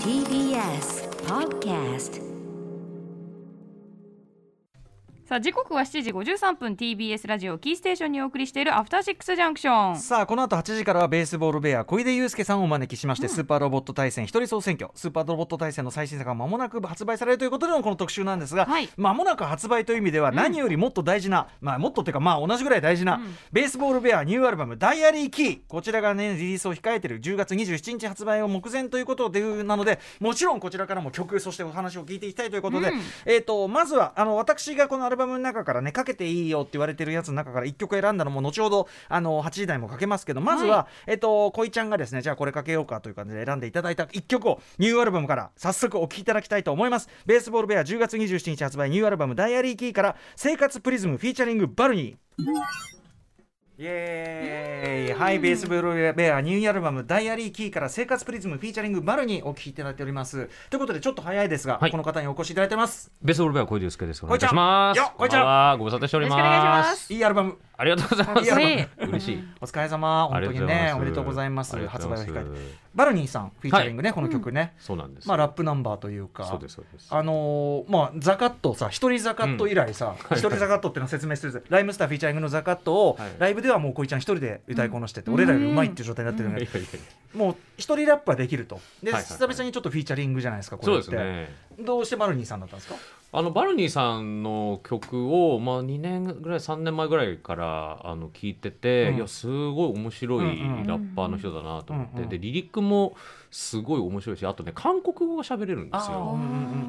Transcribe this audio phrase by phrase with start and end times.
[0.00, 2.20] TBS Podcast
[5.26, 18.88] さあ時刻は7時53分 TBS ラジオキーステーションにお送りしているアフターシックスジャンクションさあこの後8時からはベースボールベア小出祐介さんをお招きしまして、スーパーロボット対戦一人総選挙スーパーロボット対戦の最新作が間もなく発売されるということでのこの特集なんですが、はい。
[18.96, 25.60] 間もなく発売という意味では何よりもっと大事な、まあもっとっていうかまあ同じぐらい大事な、ベースボールベアニューアルバムダイアリーキー。
[25.66, 33.00] こちらがねリリースを控えている10月27日発売を目前ということでなのでもちろんこちらからも曲そしてお話を聞いていきたいということで、うん。
[33.24, 47.08] えー、とまずはあの私がこのアルバムの中からねかけていいよって言われてるやつの中から1曲選んだのも後ほどあの8時台もかけますけどまずは、はえっ、と恋ちゃんがですねじゃあこれかけようかという感じで選んでいただいた1曲をニューアルバムから早速お聴きいただきたいと思います。
[47.26, 52.95] ベースボールベア10月27日発売ニューアルバムダイアリーキーから生活プリズムフィーチャリングバルニー
[53.78, 55.18] イエーイ。
[55.18, 60.48] はいベースボールベアニューアルバムダイアリーキーから生活プリズムフィーチャリングバルにお聴きいただいております。
[60.70, 61.90] ということでちょっと早いですが、はい。
[61.90, 63.12] この方にお越しいただいてます。
[63.22, 64.24] ベースボールベア小出祐介です？
[64.24, 65.00] お願いします。
[65.18, 65.24] ご
[65.84, 66.84] 無沙汰しておりま。
[66.94, 67.12] す。
[67.12, 68.50] いいアルバムありがとうございます。
[69.04, 69.44] 嬉しい。
[69.60, 70.28] お疲れ様。
[70.30, 71.76] 本当にねおめでとうございます。
[71.88, 72.86] 発売を控えて。
[72.94, 75.28] valkneeさんフィーチャリングね、この曲ね、そうなんです。
[75.28, 76.44] まあラップナンバーというか。
[76.44, 77.08] そうですそうです。
[77.10, 81.64] あのーまあザカットさ一人ザカット以来さ一、人ザカットっていうのを説明する。
[81.68, 83.30] RHYMESTER フィーチャリングのザカットを、はい。
[83.38, 86.66] ライブではもうこいちゃん一人で歌いこなしてて、俺らよりうまいっていう状態になってるんで、
[87.34, 88.80] もう一人ラップはできると。
[89.02, 91.48] で、久々にちょっとフィーチャリングじゃないですかこれって。
[91.78, 92.94] どうしてバルニーさんだったんですか？
[93.32, 99.16] あのバルニーさんの曲をまあ2年ぐらい3年前ぐらいからあの聞いてて、うん。
[99.16, 103.14] いやすごい面白いラッパーの人だなと思って、うんうんでリリックも
[103.50, 106.38] すごい面白いしあとね韓国語が喋れるんですよ。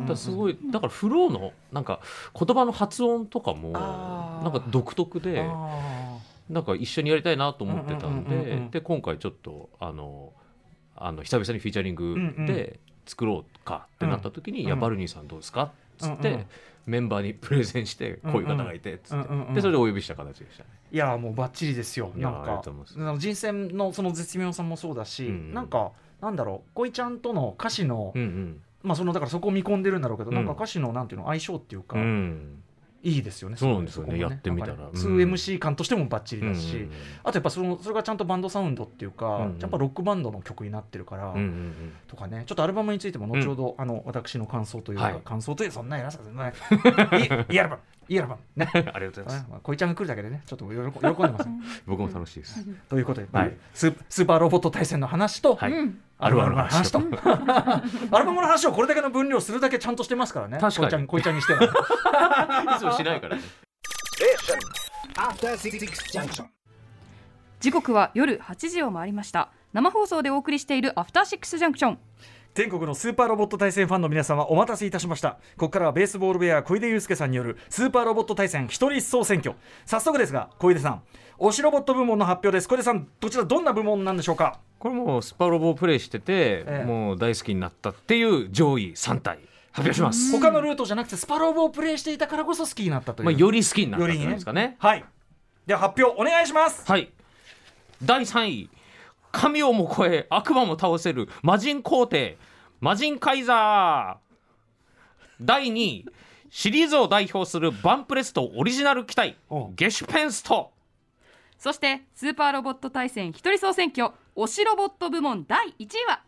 [0.02, 2.02] だからすごいだからフローのなんか
[2.38, 6.18] 言葉の発音とかもなんか独特であ
[6.50, 10.32] なんか一緒にやりたいなと思ってたんでで今回ちょっとあの
[10.96, 12.16] あの久々にフィーチャリング
[12.46, 14.66] で作ろうかってなった時に「うん。
[14.68, 16.46] いやバルニーさんどうですか?」っつって、うんうん
[16.88, 19.54] メンバーにプレゼンしてこういう方がいてっつって、うんうんうん。
[19.54, 20.70] でそれでお呼びした形でしたね。
[20.94, 22.12] ーいやもうバッチリですよ。
[22.16, 22.64] なんか
[23.20, 25.34] 人選のその絶妙さもそうだし、うん。
[25.34, 25.92] うんなんか
[26.22, 28.62] なんだろうこいちゃんとの歌詞の、うんうん。
[28.84, 30.36] まあそのだからそこを見込んでるんだろうけど、うん。
[30.38, 32.64] なんか歌詞のなんていうの相性っていうか、うん
[33.04, 34.76] いいですよねそうなんですよねこもやってみたら。
[34.76, 35.18] ねうん。
[35.18, 36.92] 2MC 感としてもバッチリだし、うんうん。
[37.24, 39.60] あとやっぱそのそれがちゃんとバンドサウンドっていうか、うんうん。
[39.60, 41.94] やっぱロックバンドの曲になってるから、うんうんうん。
[42.08, 42.44] とかね。
[42.46, 45.22] ちょっとアルバムについても後ほど、あの私の感想というか、はい。
[45.24, 46.54] 感想というそんな偉さですね
[47.14, 49.46] いいいいアルバムいいアルバムねありがとうございます。
[49.50, 51.50] まあ、こいちゃんが来るだけでねちょっと喜喜んでます、
[51.86, 52.66] 僕も楽しいです。
[52.90, 53.58] ということで、はい。
[53.74, 55.72] ススーパーロボット対戦の話と、はい。
[55.72, 56.00] うん。
[56.20, 57.00] アルバムの話と。
[57.00, 60.58] アルバムの話 をこれだけの分量するだけちゃんとしてますからね。
[60.60, 60.88] 確かに。
[60.88, 62.76] こいちゃんこいちゃんにしては。
[62.76, 63.42] いつもしないからね。
[67.60, 69.50] 時刻は夜8時を回りました。
[69.74, 72.00] 生放送でお送りしているアフターシックスジャンクション
[72.58, 75.34] 全国のスーパーロボット対戦ファンの皆様お待たせいたしました。
[75.58, 79.56] ここからはベースボールベア小出祐介さんによるスーパーロボット対戦一人総選挙。
[79.86, 81.04] 早速ですが小出さん
[81.38, 82.68] 推しロボット部門の発表です。
[82.68, 84.60] 小出さんどちらどんな部門なんでしょうか？
[84.80, 86.84] これもうスパロボをプレイしてて、ええ。
[86.84, 89.38] もう大好きになったっていう上位3体
[89.74, 90.32] 発表します。
[90.32, 94.78] 他のルートじゃなくてスパロボをプレイしていたからこそ好きになったという、まあ、より好きになったんじゃないですかね。
[94.80, 95.06] はい。
[95.68, 96.90] では発表お願いします。
[96.92, 97.12] はい。
[98.02, 98.70] 第3位。
[99.30, 102.38] 神をも超え悪魔も倒せる魔人皇帝
[102.80, 104.28] 魔人カイザー。
[105.42, 106.06] 第2位
[106.50, 110.72] シリーズを代表するバンプレストオリジナル機体おゲシュペンスト。
[111.58, 116.22] そしてスーパーロボット対戦一人総選挙推しロボット部門第1位は？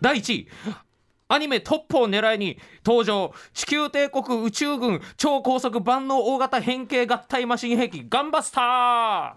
[0.00, 0.48] 第1位
[1.28, 9.36] アニメトップを狙いに登場地球帝国宇宙軍超高速万能大型変形合体マシン兵器ガンバスタ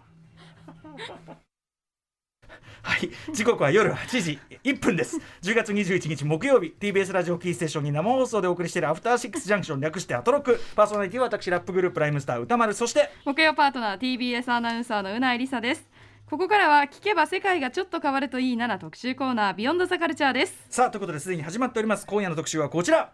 [2.84, 5.20] はい時刻は夜8時1分です。
[5.44, 10.60] 10月21日木曜日 TBS ラジオキーステーションに生放送でお送りしているアフターシックスジャンクション略してアトロック。
[10.76, 12.74] パーソナリティは私ラップグループライムスター歌丸。
[12.74, 15.90] そして木曜パートナー TBS アナウンサーのうないりさです。
[16.30, 20.66] ここからは聞けば世界がちょっと変わるといいなな特集コーナービヨンドザカルチャーです。
[20.70, 22.06] さあということですでに始まっております。
[22.06, 23.12] 今夜の特集はこちら。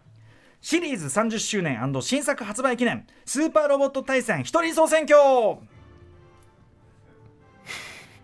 [0.60, 5.16] シリーズ30周年新作発売記念スーパーロボット対戦一人総選挙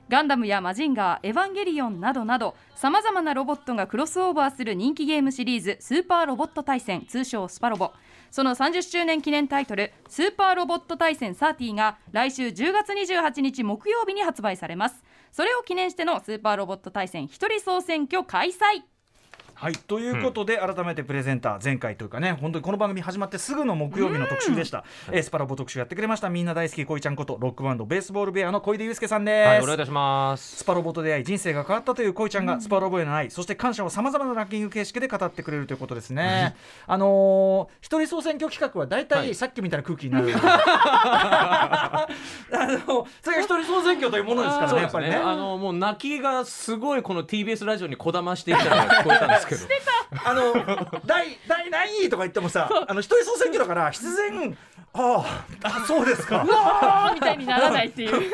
[0.08, 7.92] ガンダムやマジンガー、エヴァンゲリオンなどなどさまざまなロボットがクロスオーバーする人気ゲームシリーズスーパーロボット対戦通称スパロボ。
[8.30, 15.02] その30周年記念タイトルスーパーロボット対戦30が来週10月28日木曜日に発売されます。
[15.32, 18.93] それを記念してのスーパーロボット対戦一人総選挙開催。
[19.64, 26.28] はいということで、改めてプレゼンター前回というかね本当にこの番組始まってすぐの木曜日の特集でした、えースパラボ特集やってくれました。
[26.28, 30.56] みんな大好き恋ちゃんことロックバンドベースボールベアの小出祐介さんです、はいお願いいたします。
[30.56, 36.54] スパロボと出会い人生が変わったという恋ちゃんがスパロボへの愛、そして感謝をさまざまなランキング形式で語ってくれるということですね。
[36.86, 39.34] あのー一人総選挙企画は大体はい。
[39.34, 40.28] さっきみたいな空気になる。
[40.36, 42.06] あ
[42.52, 45.16] のそれが一人総選挙というものですからねやっぱりね。
[45.16, 49.53] あのもう泣きがすごいこの TBS ラジオにこだましていたのが聞こえたんですけど
[50.24, 50.54] あの
[51.06, 54.56] 第第何位とか言ってもさ、あの一人総選挙だから必然。
[54.96, 56.46] あああそうですか。
[56.48, 58.32] あーみたいにならないっていう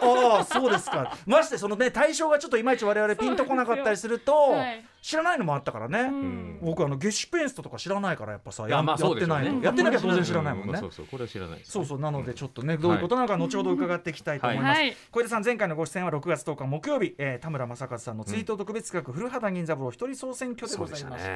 [0.00, 1.16] ああそうですか。
[1.26, 5.98] ましてそのね対象がちょっといまいち我々ピンとこなかったりすると、はい知らないのもあったからね。
[6.00, 6.58] うん。
[6.62, 10.74] 僕あのゲシュペンストとか知らないからやっぱさいやまあややってないと、やってなきゃ当然知らないもんね。
[10.74, 14.96] うそうそうこれは知らないそうそうなのでちょっとねどういうことなのか後ほど伺っていきたいと思います、はい。
[15.10, 21.30] 小出さん前回のご出演は6月10日木曜日、えー田村正和さんのツイート特別企画、古畑任三郎一人総選挙でございました。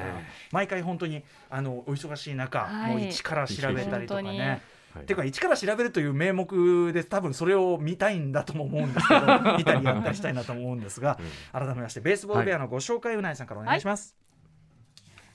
[0.51, 2.91] 毎回本当にあのお忙しい中、はい。
[2.91, 4.61] もう一から調べたりとかね
[4.97, 5.05] はい。
[5.05, 9.21] ていうか一から調べるという名目で多分それを見たいんだとも思うんですけど
[9.57, 11.19] 見たりやったりしたいなと思うんですが、
[11.51, 14.15] 改めましてベースボールベアのご紹介うないさんからお願いします、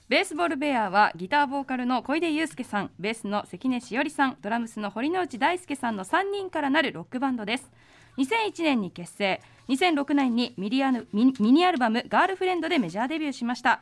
[0.08, 7.70] ベースボールベアはギターボーカルの小出祐介さんベースの関根しおりさんドラムスの堀之内大輔さんの3人からなるロックバンドです。
[8.18, 13.80] 2001年に結成2006年にミリアヌミミニアルバム「ガールフレンド」でメジャーデビューしました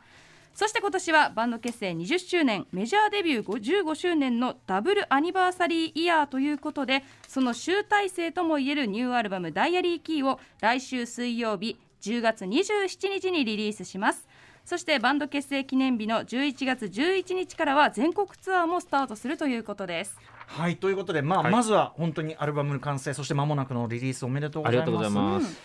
[0.53, 14.27] そして今年はバンド結成20周年メジャーデビュー15周年のダブルアニバーサリーイヤーということでその集大成ともいえるニューアルバム「ダイアリーキー」を来週水曜日10月27日にリリースします。
[14.63, 20.17] そしてバンド結成記念日の11月11日からは全国ツアーもスタートするということです。
[20.45, 21.51] はいということで、まあはい。
[21.51, 24.91] まずは本当にアルバムの完成そして間もなくのリリースおめでとうごありざいます。
[24.91, 25.61] がとうございます。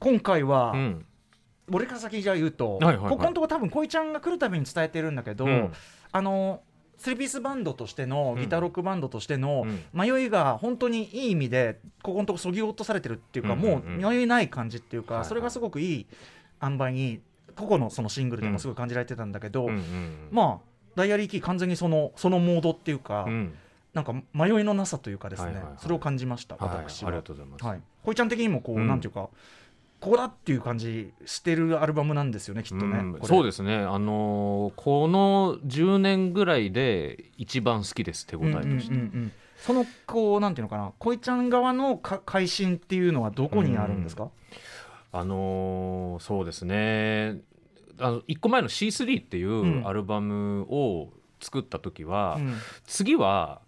[0.00, 1.06] 今回は、うん
[1.72, 3.10] 俺から先じゃあ言うと、はいはいはい。
[3.10, 5.72] ここのとこ多分恋ちゃんが来るたびに伝えてるんだけど、うん。
[6.12, 6.62] あの
[6.98, 9.82] スリーピースバンドとしてのギターロックバンドとしてのうん。
[9.92, 16.06] 迷いが本当にいい意味でここのとこそぎ落とされてるっていうか、もう迷いない感じっていうか、それがすごくいい
[16.62, 17.20] 塩梅に
[17.56, 19.68] 個々のそのシングルでもすごい感じられてたんだけど、
[20.30, 23.54] まあダイアリーキー完全にそのそのモードっていうか、うん。
[23.92, 27.08] なんか迷いのなさというかですね、それを感じましたはい私は。
[27.08, 27.64] ありがとうございます。
[27.64, 28.86] はい、こいちゃん的にもこう、うん。
[28.86, 29.28] なんていうか
[30.00, 39.32] ここだっていう感じしてるアルバムなんですよねきっとね、うんそうですね、あのーこの10年ぐらいで一番好きです手応えとして、うんうんうんうん。
[39.58, 44.30] そのこうなんていうのかなこいちゃん側のか改心っていうのはどこにあるんですか、
[45.12, 47.42] あのーそうですね。
[47.98, 49.82] あの1個前の C3 っていうん。
[49.82, 51.10] うアルバムを
[51.40, 52.54] 作った時は、うん。
[52.86, 53.60] 次は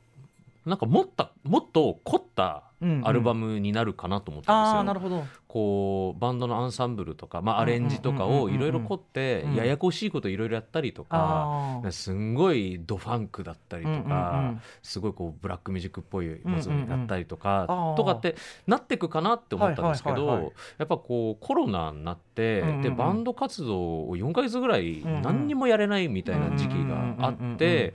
[0.67, 3.07] なんかもったもっと凝ったうんうん。
[3.07, 4.77] アルバムになるかなと思ったんですよ。
[4.79, 5.25] ああなるほど。
[5.47, 9.55] こうバンドのアンサンブルとか、まあ、アレンジとかうんうんうんうんうんをいろいろ凝ってうん。
[9.55, 11.93] ややこしいこといろいろやったりとか、あー。
[11.93, 14.61] すんごいドファンクだったりとか、うんうんうん。
[14.83, 17.97] すごいこうブラックミュージックっぽいものだったりとか、うんうんうん。
[17.97, 18.35] とかって
[18.67, 20.53] なってくかなって思ったんですけど、はいはいはいはい。
[20.79, 22.83] やっぱこうコロナになって、うんうんうん。
[22.83, 27.55] でバンド活動を4ヶ月ぐらいうんうん何にもやれないみたいな時期があうんうんうんうんうん。
[27.55, 27.95] って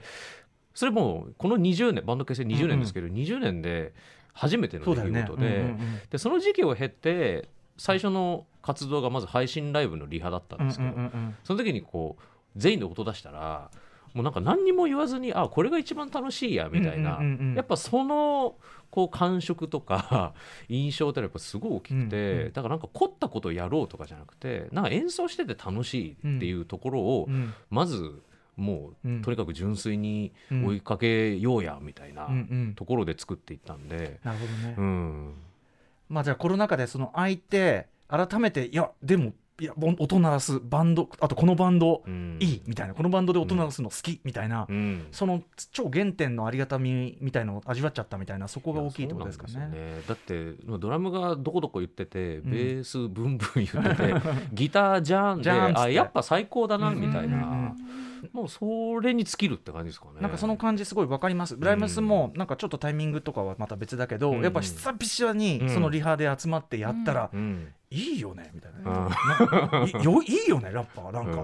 [0.74, 3.92] それもこの20年バンド結成20年ですけど、20年で
[4.32, 5.22] 初めての出来事で。
[5.22, 11.36] うんうんうんでその時期を経て最初の活動がまず配信ライブのリハだったんですけど、うんうんうんうん。
[11.44, 12.22] その時にこう
[12.56, 13.70] 全員で音出したら
[14.14, 17.54] もうなんか何にも言わずにあこれが一番楽しいやみたいな、うんうんうんうん。
[17.54, 18.56] やっぱその
[18.90, 20.34] こう感触とか
[20.68, 27.54] 印象ってやっぱすごい大きくて、うんうんだからなんか凝ったことをやろうとかじゃなくてなんか演奏してて楽しいっていうところをうん。
[27.70, 28.22] まず
[28.58, 29.22] もう、うん。
[29.22, 32.32] とにかく純粋に追いかけようやみたいなうん。
[32.32, 32.36] う
[32.70, 32.74] ん。
[32.74, 34.20] ところで作っていったんで。
[34.24, 35.34] なるほどね、うん。
[36.08, 42.36] まあじゃあコロナ禍でその相手改めていやでもいやぼ音鳴らすバンドあとこのバンドうん。
[42.40, 42.94] いいみたいな。
[42.94, 45.06] このバンドで音鳴らすの好きみたいな、うん。
[45.10, 49.52] その超原点のありがたみみたいのを味わっちゃったみたいなそこが大きいってことですかね。
[49.52, 50.02] ですよね。
[50.06, 52.42] だってドラムがどこどこ言っててん。
[52.42, 54.14] ベースブンブン言ってて、
[54.54, 57.50] ギタージャーンであやっぱ最高だなみたいうんうんうん。
[57.50, 57.74] な
[58.32, 60.20] もうそれに尽きるって感じですかね。
[60.20, 61.56] なんかその感じすごいわかります。
[61.56, 64.42] ブライムスもなんかちょっとタイミングとかはまた別だけど、うん。
[64.42, 65.68] やっぱ久々にうん。
[65.70, 67.72] そのリハで集まってやったら、うん。
[67.90, 71.10] いいよねみたいな、うよいいよねラッパー。
[71.10, 71.42] なんか、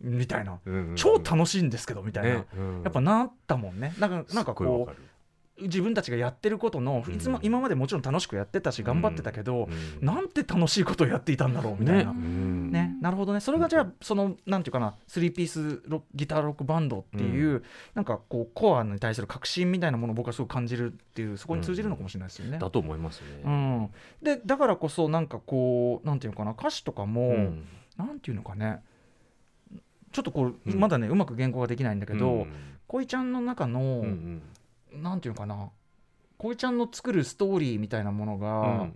[0.00, 0.92] みたいな、うん。
[0.96, 2.44] 超楽しいんですけどみたいな、や
[2.88, 3.94] っぱなったもんね。
[3.98, 5.11] なんかなんかこう
[5.60, 9.68] 自分たちがやってることのいつもうん今までもちろん楽しくやってたし頑張ってたけど、
[10.00, 10.06] うん。
[10.06, 12.10] なんて楽しいことをやっていたんだろうみたいな。
[12.10, 12.20] うね。
[12.20, 13.00] ん。
[13.00, 13.40] なるほどね。
[13.40, 17.62] それがじゃあそのなんていうかなスリーピースロギターロックバンドっていう、
[17.94, 22.58] なんかこうコアに対する革新みたいなものを僕はすごく感じるっていうそこに通じるのかもしれないですよね。
[22.58, 23.26] だと思いますね。
[23.44, 23.90] うん。
[24.22, 27.66] でだからこそなんかこうなんていうのかな歌詞とかも、うん。
[27.98, 28.80] なんていうのかね
[30.12, 32.52] ちょっとこう、うんまだねうまく原稿ができないんだけど、うん。
[32.86, 34.42] 恋ちゃんの中の、うんうん
[34.94, 35.70] なんていうのかな。
[36.38, 38.94] 恋ちゃんの作るストーリーみたいなものが、うん。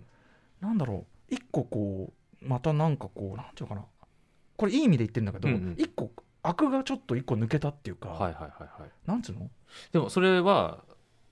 [0.60, 1.34] なんだろう。
[1.34, 2.12] 一個こ
[2.42, 3.86] うまたなんかこうなんていうのかな。
[4.56, 5.74] これいい意味で言ってるんだけど、うんうん。
[5.78, 6.10] 一個
[6.42, 8.90] 悪がちょっと一個抜けたっていうか、はいはいはいはい。
[9.06, 9.50] なんつうの？
[9.92, 10.84] でもそれは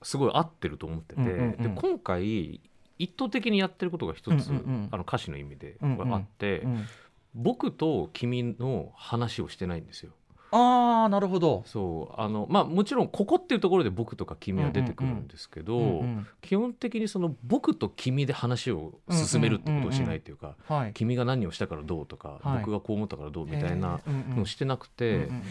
[0.03, 1.75] すごい合ってると思ってて、うんうんうん。
[1.75, 2.61] で今回
[2.97, 4.89] 一図的にやってることが一つ、うんうんうん。
[4.91, 6.13] あの歌詞の意味でうんうん。
[6.13, 6.85] あって、うん。
[7.33, 10.13] 僕と君の話をしてないんですよ。
[10.51, 11.63] ああなるほど。
[11.65, 20.93] そうあのまあもちろんここっていうところで僕とか君は出てくるんですけど、うんうん基本的にその僕と君で話を進めるってことをしないっていうか、はい。
[20.93, 22.59] 君が何をしたからどうとか、はい。
[22.59, 25.41] 僕がこう思ったからどうみたいなえーうんうんのをしてなくて、うんうん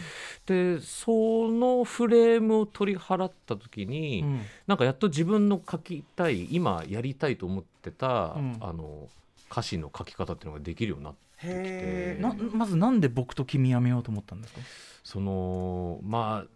[0.45, 4.41] でそのフレームを取り払った時に、うん。
[4.67, 8.57] なんかやっと自分の書きたい今やりたいと思ってた、うん。
[8.61, 9.09] あの
[9.51, 12.19] 歌詞の書き方っていうのができるようになってへ
[12.53, 14.59] まずなんで僕と君やめようと思ったんですか？
[15.03, 16.49] そのまあ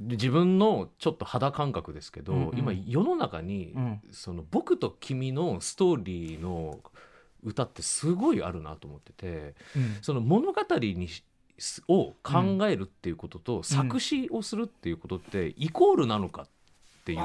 [0.00, 2.58] 自分のちょっと肌感覚ですけど、うんうん。
[2.58, 4.00] 今世の中に、うん。
[4.12, 6.78] その僕と君のストーリーの
[7.42, 9.96] 歌ってすごいあるなと思っててうん。
[10.00, 11.24] その物語にし
[11.88, 16.48] を考えるっていうことと、作詞をするっていうことってイコールなのかっ
[17.04, 17.18] ていう、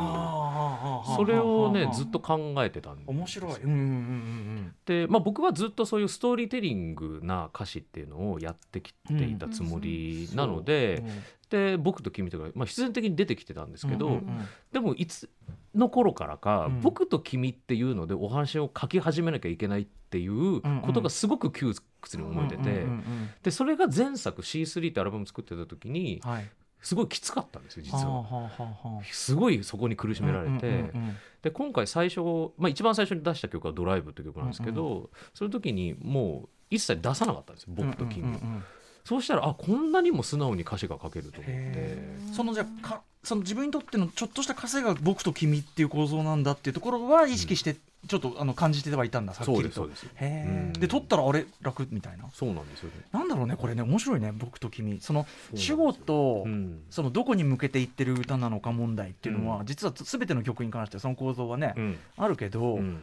[1.15, 3.13] それをねずっと考えてたんですよ。
[3.13, 3.61] 面白い。
[3.61, 11.03] うんうんうんで、まあ、僕はずっとそういうストーリーテリングな歌詞っていうのをやってきていたつもりなので、
[11.49, 14.47] で僕と君とか、まあ、必然的に出てきてたんですけど、うんうんうん。
[14.71, 15.29] でもいつ
[15.73, 16.81] の頃からか、うん。
[16.81, 26.49] 僕と君っていうのでお話を書き始めなきゃいけないっていうことがすごく窮屈に思えてて、うんうんうんうんでそれが前作 C3 ってアルバム作ってた時にはい
[26.85, 29.01] すごいきつかったんですよ実は。
[29.11, 32.21] すごいそこに苦しめられて、うんうんうんで今回最初、
[32.57, 38.33] まあ、一番最初に出した曲は「ドライブ」って曲なんですけど、その時にもう一切出さなかったんですよ僕と君、うんうん。
[38.33, 38.63] うんうん
[39.03, 42.17] そうしたらあこんなにも素直に歌詞が書けると思って。
[42.33, 47.75] そのじゃあかその自分にとってのちょっとした稼が僕と君っていう構造なんだっていうところは意識して
[48.07, 52.25] ちょっとあの感じてはいたんださっきりとで取ったらあれ楽みたいな？
[52.33, 52.95] そうなんですよね。
[53.11, 54.99] なんだろうねこれね面白いね僕と君。
[55.01, 56.83] その主語とうん。
[56.89, 59.65] そのどこに向けていってる歌なのか問題っていうのは、うん。
[59.65, 61.97] 実は全ての曲に関してその構造はね、うん。
[62.17, 63.01] あるけど、うん。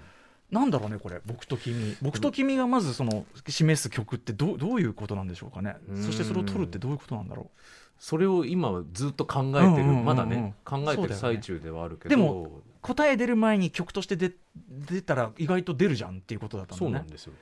[0.50, 1.96] なんだろうねこれ僕と君。
[2.02, 5.76] 僕と君がまずその示す曲ってどうどういうことなんでしょうかね？
[5.88, 6.02] うん。
[6.02, 7.50] そしてそれを取るってどういうことなんだろ
[7.98, 12.08] それを今はずっと考えてる、まだね考えてる最中ではあるけど。
[12.10, 12.50] でもう
[12.82, 14.32] 答え出る前に曲として出
[14.68, 16.90] 出たら意外と出るじゃんっていうことだったんだね。
[16.90, 17.32] そうなんですよ、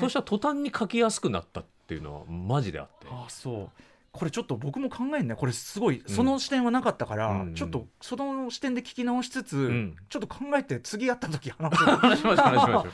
[0.00, 3.06] そうしたら途端に書きやすくなったっていうのはマジであって。
[3.10, 3.70] あそう。
[4.10, 5.34] これちょっと僕も考えんね。
[5.34, 6.02] これすごいん。
[6.06, 7.54] その視点はなかったから、うん。
[7.54, 9.96] ちょっとその視点で聞き直しつつ、ん。
[10.08, 12.92] ちょっと考えて次やった時話しましょう 話しましょう。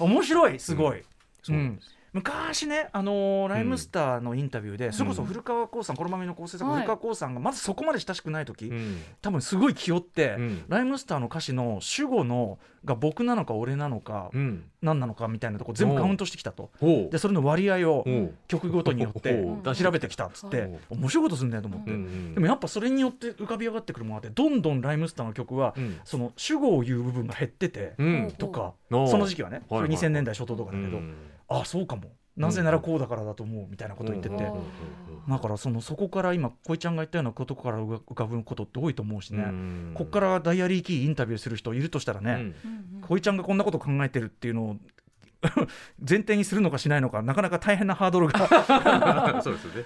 [0.04, 1.04] 面白いすごい、
[1.42, 5.28] そうなんです昔ね、あのーライムスターのインタビューで、それこそうん。
[5.28, 8.98] 古川光さんこの番組の構成作はい古川光さんがまずそこまで親しくない時、うん。
[9.20, 10.64] 多分すごい気負って、うん。
[10.68, 14.62] ライムスターの歌詞の主語のが僕なのか俺なのか、うん。
[14.80, 16.70] 何なのかみたいなとこ全部カウントしてきたと。
[17.10, 18.04] でそれの割合を
[18.46, 19.44] 曲ごとによって
[19.74, 20.78] 調べてきたっつって、はい。
[20.90, 25.98] 面白いことするんだよと思って、うんうんでもやっぱそれによって浮かび上がってくるものがあってどんどんライムスターの曲は、うん。
[26.04, 28.32] その主語を言う部分が減ってて、うん。
[28.38, 31.14] とかその時期はね、はいはいそれ2000年代初頭とかだけど、うん
[31.48, 32.12] ああそうかも。
[32.36, 34.36] なぜならこうだからだと思うみたいなこと言ってて、
[35.28, 39.92] だからそのそこから今恋ちゃんが言ったようなことから浮かぶことって多いと思うしね、うん。
[39.94, 43.00] こっからダイアリーキーインタビューする人いるとしたらね、うん。
[43.02, 44.76] 恋ちゃんがこんなこと考えてるっていうのを
[45.98, 48.48] 前提にするのかしないのかなかなか大変なハードルが。
[49.42, 49.84] そうですよね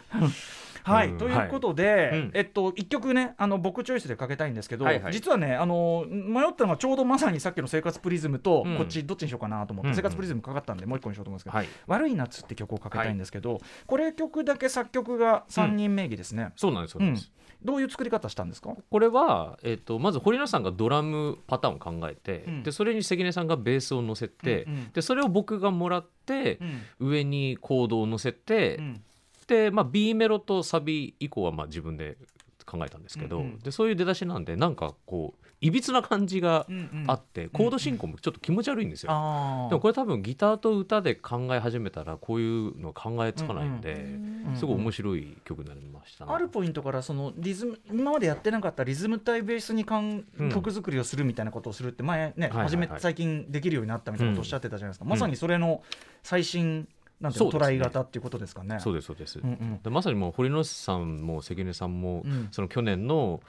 [0.93, 2.31] はい、うんということで、うん。
[2.35, 8.77] えっと一曲ねあの僕チョイスでかけたいんですけど、実はねあの迷ったのがちょうどまさにさっきの生活プリズムと、うん。
[8.77, 11.67] こっちどっちにしようかなと思って、うん生活プリズムかかったんでもう一個にしようと思うんですけど、はい。
[11.87, 17.33] 悪い夏って曲をかけたいんですけど、これ曲だけ作曲が3人名義ですね、そうなんですそうなんです。
[17.61, 18.77] どういう作り方したんですか？
[18.89, 22.63] これは、えっとまず堀野さんがドラムパターンを考えて、うん。
[22.63, 26.59] でそれに関根さんがベースを乗せて、でそれを僕がもらって
[27.01, 27.09] う、ん。
[27.09, 29.03] 上にコードを乗せて、うん
[29.49, 32.17] で、まあ、B メロとサビ以降はまあ自分で
[32.65, 39.11] 考えたんですけど、うんうんでそういう出だしなんでなんかこういびつな感じがうんうんあって、コード進行もちょっと気持ち悪いんですよ。
[39.11, 46.33] あーでもこれ多分ギターと歌で考え始めたらこういうの考えつかないんで、うんすごい面白い曲になりましたね。
[46.33, 55.83] あるポイントからそのリズム今までやってなかったリズム体ベースにかんうん曲作りをするみたいなことをするって前ね、はいはい初め最近できるようになったみたいなことをおっしゃってたじゃないですか、まさにそれの
[56.23, 56.87] 最新
[57.21, 57.51] なんてね。
[57.51, 58.79] トライ型っていうことですかね。
[58.81, 59.81] そうですそうです、うんうん。
[59.83, 62.49] でまさにもう堀之内さんも関根さんも、うん。
[62.51, 63.41] その去年の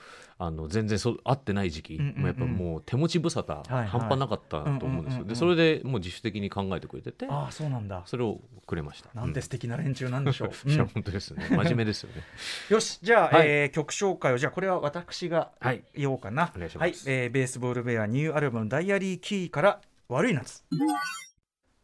[0.41, 3.87] あの全然そう合ってない時期、うんうんやっぱもう手持ち無沙汰、いはい。
[3.87, 5.25] 半端なかったと思うんですよ。
[5.25, 8.03] でそれでもう自主的に考えてくれててああそうなんだ。
[8.05, 9.09] それをくれました。
[9.13, 10.49] なんて素敵な連中なんでしょう。
[10.49, 10.89] う んいやうん。
[10.89, 11.45] 本当ですね。
[11.49, 12.23] 真面目ですよね。
[12.71, 13.47] よしじゃあ、はい。
[13.47, 15.83] えー曲紹介をじゃあこれは私がはい。
[15.95, 16.51] 言おうかな。
[16.55, 17.07] お願いします。
[17.07, 20.63] はい、えーベースボールベアニューアルバムダイアリーキーから悪い夏。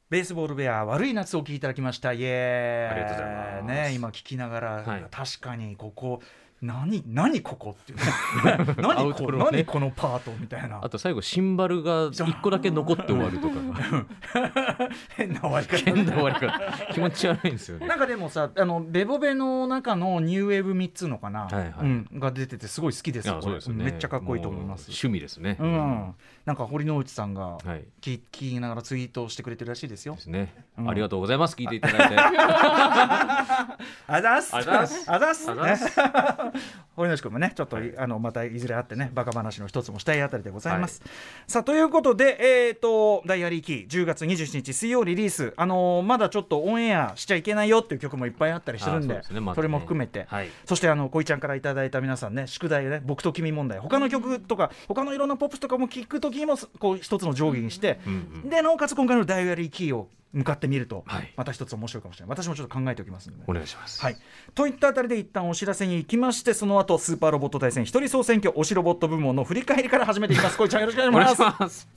[0.07, 2.13] ベースボールベア悪い夏を聴いていただきました。
[2.13, 2.95] イエーイ。
[2.95, 6.21] ありがとうございますね今聞きながら、はい確かにここ
[6.61, 7.99] 何何ここっていう
[8.81, 9.45] 何こウトロね。
[9.51, 10.79] 何このパートみたいな。
[10.81, 13.55] あと最後シンバルが一個だけ残って終わるとか
[15.15, 16.93] 変な終わり方変な終わり方。
[16.93, 17.87] 気持ち悪いんですよね。
[17.87, 21.73] なんかでもさあのベボベの中のニューウェーブ3つのかな、はいはい。
[21.81, 23.27] うん、が出ててすごい好きです。
[23.27, 24.85] よこねめっちゃかっこいいと思います。
[24.89, 25.57] 趣味ですね。
[25.59, 27.85] うん、なんか堀之内さんがはい。
[28.01, 30.15] 聞聞きながらツイートをしてくれてるらしいですよ。
[30.15, 30.21] で。
[30.21, 30.89] すね、うん。
[30.89, 31.55] ありがとうございます。
[31.55, 32.15] 聞いていただいて。
[34.07, 34.55] あざっす。
[34.55, 35.11] あざっす。
[35.11, 36.44] あざっす。
[36.95, 41.01] 堀之内君もね、ちょっと、あのまたいずれ会ってね、バカ話の一つもしたいあたりでございます。
[41.47, 42.37] さあということで、
[42.67, 49.51] えっ、とダイアリーキー10月27日水曜リリース、あのーまだちょっとオンエアしちゃいけないよっていう曲もいっぱいあったりするんで、ねまだね。
[49.55, 50.25] それも含めて。
[50.29, 50.49] はい。
[50.65, 58.49] そしてあのこいちゃんからいただいた皆さんね宿題ね僕と君問題他の曲とか他のいろんなポップスとかも聞く時にもこう一つの定規にして、うんうん。
[58.49, 61.33] でなおかつ今回のダイアリーキーを向かってみると、はい。
[61.37, 62.37] また一つ面白いかもしれない。
[62.37, 64.01] 私もちょっと考えておきますので、お願いします。
[64.01, 64.17] はい、
[64.53, 70.57] といったあたりで一旦お知らせに行きましてその後スーパーロボット対戦一人総選挙推しロボット部門の振り返りから始めていきます。
[70.59, 71.87] こいちゃんよろしくおお願い願いします.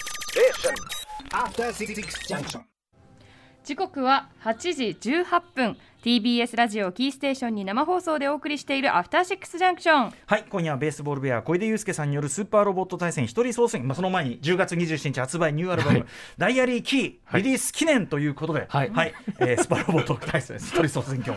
[3.64, 16.08] 時刻は8時18分 TBS ラジオキーステーションに生放送でお送りしているアフターシックスジャンクションはい今夜はベースボールベア小出祐介さんによるスーパーロボット対戦一人総選挙、まあ、その前に10月27日発売ニューアルバム、はい。
[16.38, 17.42] ダイアリーキーはい。
[17.42, 18.92] リリース記念ということで、はい。
[19.40, 21.36] えースーパーロボット対戦一人総選挙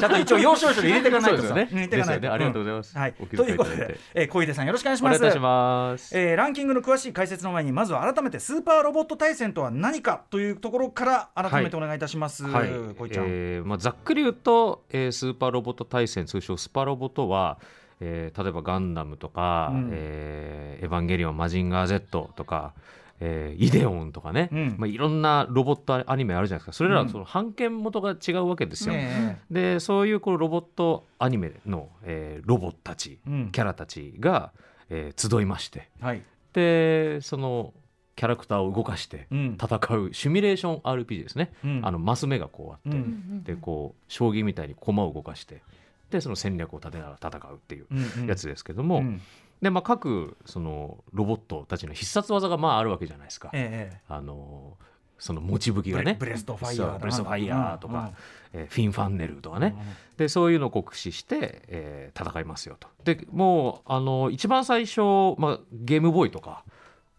[0.00, 1.48] ちゃんと一応要所要所で入れていかないとさ。
[1.48, 1.68] そうですよね。
[1.70, 2.34] 入れていかないですよね。
[2.34, 2.96] ありがとうございます。
[2.96, 3.00] ん。
[3.00, 5.16] はい、ということで、えー小出さんよろしくお願いします。
[5.16, 6.16] お願いいたします。
[6.18, 12.68] えーランキングの詳しい解説の前にまずは改めてスーパーロボット対戦とは何かというところから改めてお願いいたします、はい。
[12.96, 17.58] こいちゃん、えーまあ、ざっくり言うと、えースーパーロボット対戦通称スパロボとは、
[18.00, 19.90] えー例えばガンダムとか、うん。
[19.92, 22.74] えーエヴァンゲリオンマジンガー Z とか、
[23.20, 24.76] えーイデオンとかね、うん。
[24.78, 26.72] まあ、いろんなロボットアニメあるじゃないですか。
[26.72, 27.06] それらうん。
[27.06, 28.94] はその版権元が違うわけですよ。
[28.94, 33.50] ねでそういうこうロボットアニメの、えーロボットたち、うん。
[33.50, 34.52] キャラたちが、
[34.90, 35.88] えー集いまして。
[36.00, 37.72] えはい、でその
[38.18, 39.58] キャラクターを動かしてうん。
[39.62, 41.80] 戦うシミュレーション RPG ですね、うん。
[41.84, 43.44] あのマス目がこうあうって、ん。
[43.44, 45.62] でこう将棋みたいに駒を動かして
[46.10, 48.28] でその戦略を立てながら戦うっていううんうん。
[48.28, 49.20] やつですけども、うん。
[49.62, 53.50] でまあ、各そのロボットたちの必殺技がまああるわけじゃないですか。
[53.52, 54.00] ええ。
[54.08, 54.76] あの
[55.18, 56.16] その持ち武器がね。
[56.18, 58.12] ブレストファイヤーブレストファイヤーとか、
[58.52, 58.60] うん。
[58.60, 59.76] えーフィンファンネルとかね、
[60.16, 62.88] でそういうのを駆使して、えー戦いますよと。
[63.04, 65.00] でもうあの一番最初、
[65.38, 66.64] まあ、ゲームボーイとか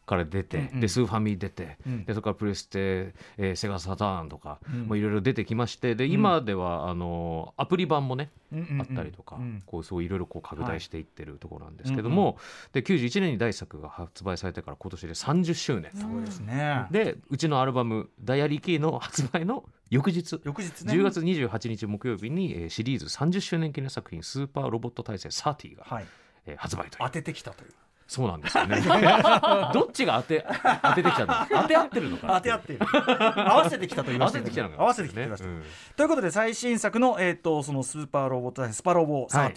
[0.10, 0.80] から出て、うんうん。
[0.80, 2.04] でスーファミ出て、うん。
[2.06, 9.62] でそれからプレステ、えーセガサターンとか、いろいろ出てきましてで今ではあのアプリ版もね、あったりとか、うん。
[9.66, 12.38] こうそういろいろこう拡大していってるところなんですけども、
[12.74, 16.88] で91年に第一作が発売されてから今年で30周年、そうですね。
[16.90, 20.42] でうちのアルバム「ダイアリーキー」の発売の翌日。
[20.44, 20.94] 翌日ね。
[20.94, 26.06] 10月28日木曜日に、えーシリーズ30周年記念作品「スーパーロボット対戦30」が、はい。
[26.46, 27.06] えー発売という。
[27.06, 27.72] 当ててきたという
[28.10, 28.82] そうなんですよね。
[29.72, 30.44] どっちが当て
[30.82, 31.62] 当ててきたの？
[31.62, 32.36] 当て合ってるのかな？
[32.38, 32.88] 当て合っている。
[32.90, 34.82] 合わせてきたと言いま合わしたけどせてきたのか。
[34.82, 35.64] 合わせてきてください、うん。
[35.96, 39.54] ということで最新作の、えー、とそのスーパーロボットスパロボ30、はい。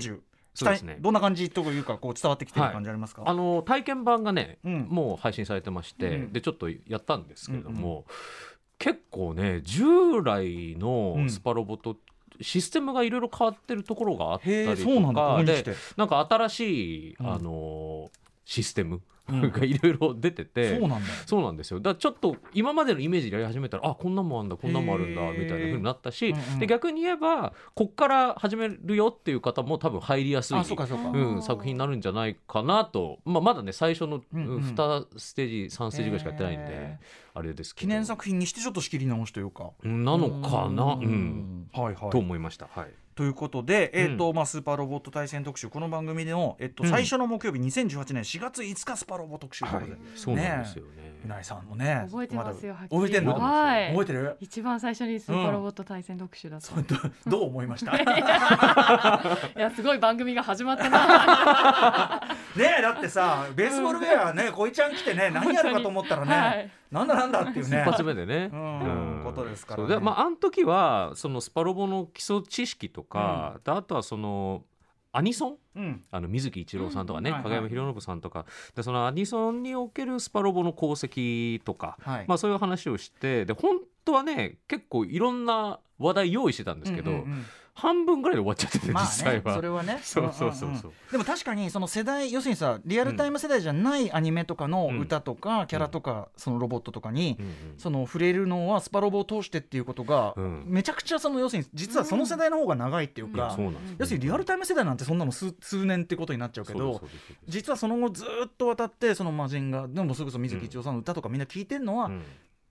[0.00, 0.20] 30、
[0.52, 0.98] そうですね。
[1.00, 4.86] どんな感じというかこう伝わってきてる感じありますか、あの体験版がね、うん。
[4.90, 6.32] もう配信されてまして、うん。
[6.34, 8.04] でちょっとやったんですけれども、
[8.78, 11.96] 結構ね従来のスパロボと
[12.40, 15.30] システムがいろいろ変わってるところがあったりへえそうなんだ。
[15.30, 15.64] とかで
[15.96, 16.60] なんか新し
[17.10, 17.26] い、うん。
[17.28, 18.10] あの
[18.44, 18.96] システム。
[18.96, 21.06] うんがいろいろ出てて、そうなんだ。
[21.26, 21.80] そうなんですよ。
[21.80, 26.58] だからちょっと今までのイメージでやり始めたらあこんなんもあんだこんなんもあるんだみたいな風になったし、うんうん。
[26.58, 34.62] で逆に言えばこっから始めるよっていう方も多分入りやすいあそうかそうか、うん、作品になるんじゃないかなと、まあ、まだね最初のうんうん。
[34.62, 36.98] 2ステージ3ステージぐらいしかやってないんで、へ
[37.34, 39.70] あれです記念作品にしてちょっと仕切り直しというか。
[39.82, 40.84] なのかな。
[40.94, 42.10] うん、はいはい。
[42.10, 42.68] と思いました。
[42.70, 45.68] はいということで、えーとまあ、スーパーロボット対戦特集。
[45.68, 46.90] この番組での、えっとうん。
[46.90, 51.14] 最初の木曜日2018年4月5日スパロボ特集ということで、そうなんですよね。
[51.24, 52.96] うないさんもね覚えてますよだはっきり。
[52.96, 53.88] 覚えてんの、はい。
[53.90, 54.36] 覚えてる？
[54.40, 56.74] 一番最初にスーパーロボット対戦特集だった、
[57.30, 57.96] どう思いました？
[57.96, 58.04] い
[59.56, 62.20] やすごい番組が始まったな
[62.56, 66.70] ねえだってさベースボールウェアねこいちゃん来てね何やるかと思ったらね、はい。
[66.90, 67.80] なんだなんだっていうね。
[67.80, 68.50] 一発目でね。
[68.52, 69.88] うんことですからね。
[69.88, 69.98] そう。
[69.98, 74.62] でまああの時はそのスパロボの基礎知識とか、であとはその
[75.12, 75.56] アニソン？
[75.76, 76.04] うん。
[76.10, 77.36] あの水木一郎さんとかね、うん。
[77.36, 78.46] はいはい影山博信さんとか。
[78.76, 82.24] でそのアニソンにおけるスパロボの功績とか、はい。
[82.28, 87.44] まあ、そういう話をしてで本当はね結構いろんな話題用意してたんですけど、うんうんうん
[87.76, 89.54] 半分ぐらいで終わっちゃってて、まあね実際は。
[89.54, 89.98] それはね。
[90.02, 97.36] そうそうそうでも確かにその世代要するにさリアルタイム世代じゃないアニメとかの歌とかキャラとかそのロボットとかに
[97.76, 100.64] その触れるのはスパロボを通してっていうことがうん。
[100.66, 103.96] めちゃくちゃその要するに実はその世代の方が長いっていうかそうなんですよ。
[103.98, 107.02] 要するにリアルタイム世代なんてそんなの数数年ってことになっちゃうけど
[107.48, 112.22] 実はその後ずっと渡ってその魔人がでもそれこそ水木一郎さんの歌とかみんな聞いてるのは、うん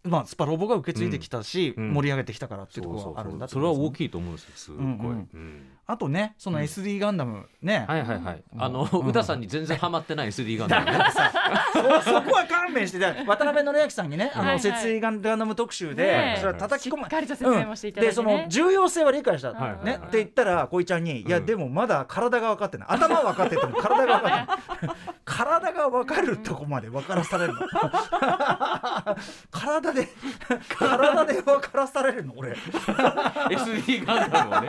[0.04, 1.94] まあ、スパロボが受け継いできたし、うん。
[1.94, 5.30] 盛り上げてきたからっていうところそうそうそうがあるんだそれは大きいと思うんですよすごい、うんうん。
[5.34, 8.43] うんあとねその SD ガンダムね、はいはいはい。
[8.58, 9.08] あのうん。
[9.08, 10.93] 宇田さんに全然ハマってない SD ガンダムね。
[12.04, 14.60] そそこは勘弁してだ渡辺則明さんにねあのはいはい。
[14.62, 17.04] 節水ガンダム特集で、それは叩き込む。
[17.04, 19.86] しっかりと説明もしていただいてその重要性は理解した、はいはいはい。
[19.86, 19.96] ね。
[19.96, 22.88] って言ったら小井ちゃんに「いやうんでもまだ体が分かってない。
[22.89, 24.96] 頭は分かってても体が分かってない。
[25.26, 27.60] 体が分かるとこまで分からされるの。
[29.52, 30.08] 体で
[30.78, 32.54] 体で分からされるの俺。
[32.54, 34.67] SD ガンダムをね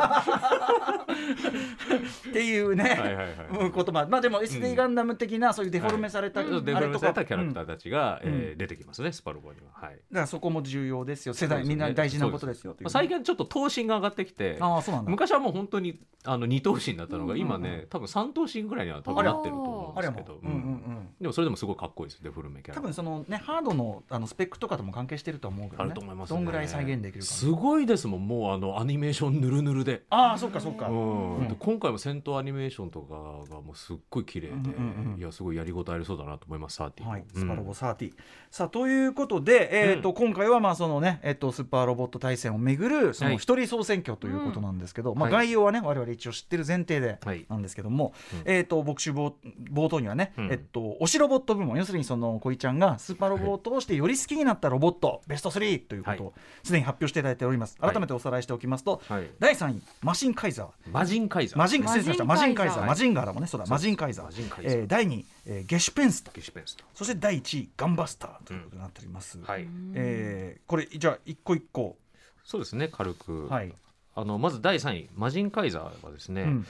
[2.31, 3.37] っていうね、はいはいはい。
[3.61, 8.33] うんことままあでも SD ガンダム的なそういうデフォルメされた、デフォルメされたキャラクター、ーたちが、うん。
[8.33, 11.35] えー出てきますねスパロボには、はい、だからそこも重要ですよ。
[11.35, 15.11] 世代、ねみんな大事なことですよというまあ最近はちょっと頭身が上がってきてああそうなんだ。
[15.11, 20.47] 昔はもう本当にあの二頭身だったのが、うん今ね多分三頭身ぐらいには多分なってると思うんですけど、う。
[20.47, 21.09] んうんうん。
[21.21, 22.81] でもそれでもすごいかっこいいですデフォルメキャラ。
[22.81, 26.37] 多分そのねハードのあのスペックとかとも関係してると思うけど、ね、あると思いますね。
[26.37, 28.27] どんぐらい再現できるかすごいですもん。
[28.27, 30.05] もうあのアニメーションぬるぬるで。
[30.11, 31.57] ああそっかそっか、うん。
[31.59, 33.15] 今回も戦闘アニメーションとか
[33.55, 37.41] がもうすっごい綺麗で、うんいやすごいやりごたえありそうだなと思いますサーティはい、うん。
[37.41, 38.13] スパロボ30、
[38.51, 40.15] さあということで、えーとうん。
[40.15, 43.39] 今回はまあそのね、えっとスーパーロボット対戦をめぐるそのはい。
[43.39, 45.33] 一人総選挙ということなんですけど、まあ、はい。
[45.33, 47.47] 概要はね我々一応知ってる前提ではい。
[47.49, 48.43] なんですけども、うん。
[48.45, 49.33] えー、と牧師冒
[49.73, 50.51] 冒頭にはね、うん。
[50.51, 57.77] えっと推しロボット部門要するにその小井ちゃんがスーパーロボを通してより好きになったロボットベスト3ということをすでに発表していただいております。
[57.81, 57.93] はい。
[57.93, 59.31] 改めておさらいしておきますと、はい。
[59.39, 61.59] 第3位マシンカイザー魔人カイザー。
[61.59, 62.77] マジン失礼しましたママジンカイザー。
[62.77, 62.87] ジンカイザー。
[62.87, 63.49] マジンガーだもんね。
[63.49, 64.25] そうだマジンカイザー。
[64.27, 64.81] マジンカイザー。
[64.81, 69.67] えー第2位、えーゲシュペンスターゲシュペンスとそして第1位ガンバスターということになっております、はい。
[69.95, 71.97] えーこれじゃあ一個一個。
[72.45, 73.73] そうですね軽く、はい、
[74.15, 76.67] あのまず第3位魔人カイザーはですね、うん。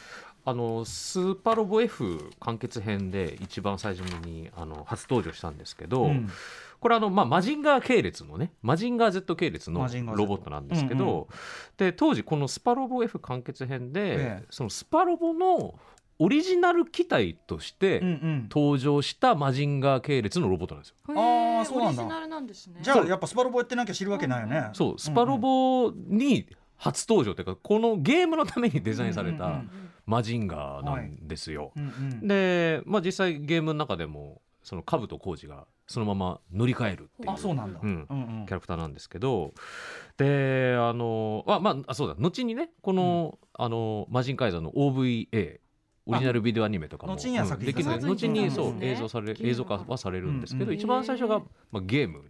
[0.47, 6.31] あのスーパーロボ F 完結編で一番最初にあの初登場したんですけど、うん
[6.85, 11.27] これあの、まあ、マジンガー系列のねマジンガー Z 系列のマジンガー Z ロボットなんですけど、うんうん。
[11.79, 14.47] で当時このスパロボ F 完結編で、ええ。
[14.51, 15.77] そのスパロボの
[16.19, 18.49] オリジナル機体としてうんうん。
[18.51, 20.97] 登場したマジンガー系列のロボットなんですよ。
[21.09, 22.03] へーあーそうなんだ。
[22.03, 22.81] オリジナルなんですね。
[22.83, 29.71] じゃあやっぱスパロボやってなきゃ知るわけないよね、そうスパロボに初登場というかこのゲームのためにデザインされたうんうんうん
[30.05, 31.73] マジンガーなんですよ。
[31.75, 31.85] うん
[32.21, 32.29] うん。
[32.29, 37.31] で、まあ、実際ゲームの中でもその兜浩二がそのまま乗り換えるっていう。
[37.31, 38.07] あそうなんだ、うん。
[38.09, 38.47] うんうん。
[38.47, 39.53] キャラクターなんですけど。
[40.17, 42.15] であのあまああそうだ。
[42.19, 45.61] 後にねこの,、あのマジンカイザーの OVA
[46.07, 51.39] オリジナルビデオアニメとかも後には作品で後にそううん映像され映像化はされるんですけど、うん一番最初が、
[51.71, 52.25] まあ、ゲーム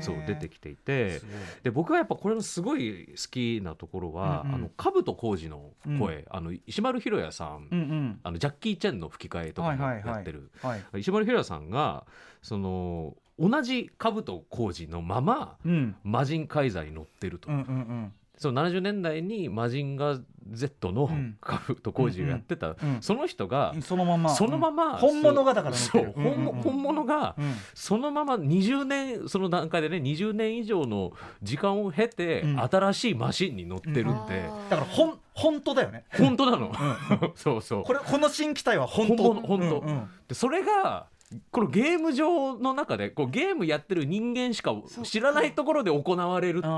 [0.00, 1.20] そう出てきていて
[1.62, 4.54] で僕はやっぱこれのすごい好きなところは、うんうん。
[4.54, 8.20] あの兜浩二の声、あの石丸ひろやさん、うんうん。
[8.22, 10.14] あのジャッキー・チェンの吹き替えとかもはいはいはい。
[10.14, 11.00] やってる、はい。
[11.00, 12.06] 石丸ひろやさんが
[12.42, 15.96] その同じ兜浩二のままうん。
[16.04, 20.18] 魔人カイザーに乗ってると、うんうんうんその70年代に魔人が
[20.50, 21.36] Z のうん。
[21.40, 24.30] 兜浩二がやってた、うんその人が、そのまま。
[24.30, 26.04] そのまま、本物がだから乗ってそう。
[26.04, 26.62] る本物うんうん。
[26.62, 27.54] 本物がうん。
[27.74, 32.60] そのまま20年その段階でね20年以上の時間を経て、うん。
[32.60, 36.04] 新しいマシンに乗ってるって、だから本本当だよね。
[36.10, 36.72] 本当なの、
[37.34, 37.82] そうそう。
[37.84, 39.34] これこの新機体は本当。
[39.34, 39.80] 本当。
[39.80, 40.08] うんうん。
[40.28, 41.06] でそれが
[41.50, 46.76] このゲーム上の中でこうゲームやってる人間しか知らないところで行われるっていう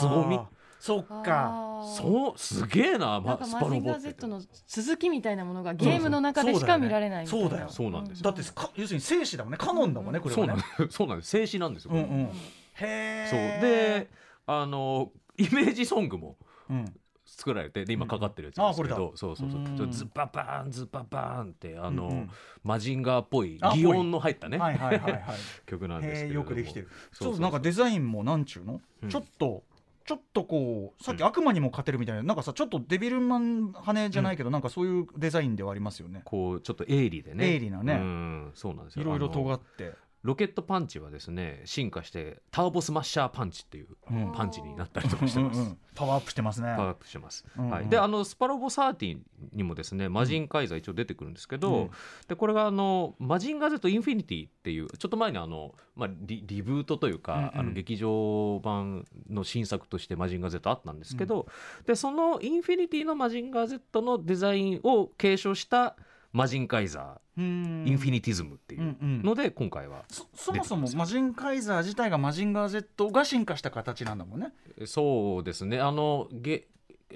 [0.00, 0.38] 凄み
[0.78, 1.68] そっか。
[1.96, 7.66] そうすげえな、まあ、かマジンガースパロボっの続きみたいなものがゲームの中でしか見られないそうだよ。
[7.66, 8.24] ねそうなんですよ。
[8.24, 10.20] だってか要するに生死だもんねカノンだもんね。
[10.20, 10.96] これそうなんはねです。
[10.96, 11.30] そうなんです。
[11.30, 12.30] 静止なんですよ、うんうん。
[12.74, 13.38] へそう。
[13.40, 14.10] えで
[14.46, 16.36] あのイメージソングも
[16.70, 16.84] うん。
[17.30, 19.60] 作られてで今かかってるやつですけど、うんそうそうそう。
[19.60, 19.90] うん。
[19.92, 22.10] ズババーンズババーンってあの、うん。
[22.10, 22.30] うん
[22.64, 25.22] マジンガーっぽいあ擬音の入ったね、はいはいはいはい。
[25.66, 26.40] 曲なんですけれども。
[26.40, 26.88] よくできてる。
[27.12, 28.80] そうなんかデザインもなんちゅうの？
[29.02, 29.08] うん。
[29.08, 29.62] ちょっと
[30.08, 36.22] ちょっとこうさっき悪魔にも勝てるみたいな、なんかさちょっとデビルマン羽じゃないけど、なんかそういうデザインではありますよね。
[36.24, 37.44] こうちょっと鋭利でね。
[37.44, 37.92] 鋭利なね。
[37.92, 39.02] うんそうなんですよ。
[39.02, 44.32] いろいろ尖ってロケットパンチはですね進化してターボスマッシャーパンチっていううん。
[44.32, 46.72] パンチになったりとかしてます、うんうんパワーアップしてますね。
[46.76, 47.70] パワーアップしてます、うんうん。
[47.72, 49.18] はい、であのスパロボ13
[49.52, 51.90] にもですねマジンカイザー一応出てくるんですけど、うん。
[52.28, 57.50] でこれがあのマジンガー Z インフィニティっていうちょっと前にあの、まあ、リリブートというか、うんうん。
[57.54, 61.48] あの劇場版の新作としてマジンガー Z あったんですけど、
[61.84, 65.96] でそのインフィニティのマジンガー Z のデザインを継承した
[66.32, 74.52] マジンカイザイー、インフィニティズムっていうので今回は、そそもそもマジンカイザー自体がマジンガー Z が進化した形なんだもんね。
[74.86, 75.80] そうですね。
[75.80, 76.66] あのゲ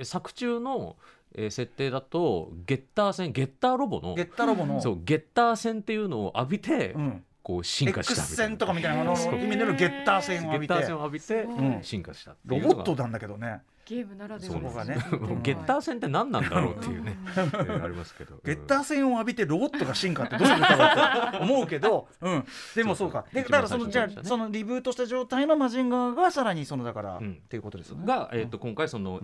[0.02, 0.96] 作中の、
[1.34, 7.24] えー設定だとゲッター戦ゲッターロボのゲッタロボのそうゲッター戦っていうのを浴びて、うん。
[7.42, 8.50] こう進化した X みたいな。
[8.50, 10.74] 線とかみたいなのの意味でのゲッター線を浴びて。
[10.74, 11.82] ゲッター戦を浴びてうん。
[11.82, 14.96] 進化したロボットなんだけどねゲームならではそうこがね。
[15.42, 18.36] ゲッター戦って何なんだろうっていうね、えーありますけど。
[18.44, 22.44] ゲッター線を浴びてロボットが進化ってどういうことだって思うけど、うん、
[22.76, 23.24] でもそうか。
[23.32, 27.32] でだからそのじゃあそのリブートした状態のマジンガーがさらにそのだから、うん。
[27.32, 28.06] っていうことですよね。
[28.06, 29.20] が、えー、と今回その、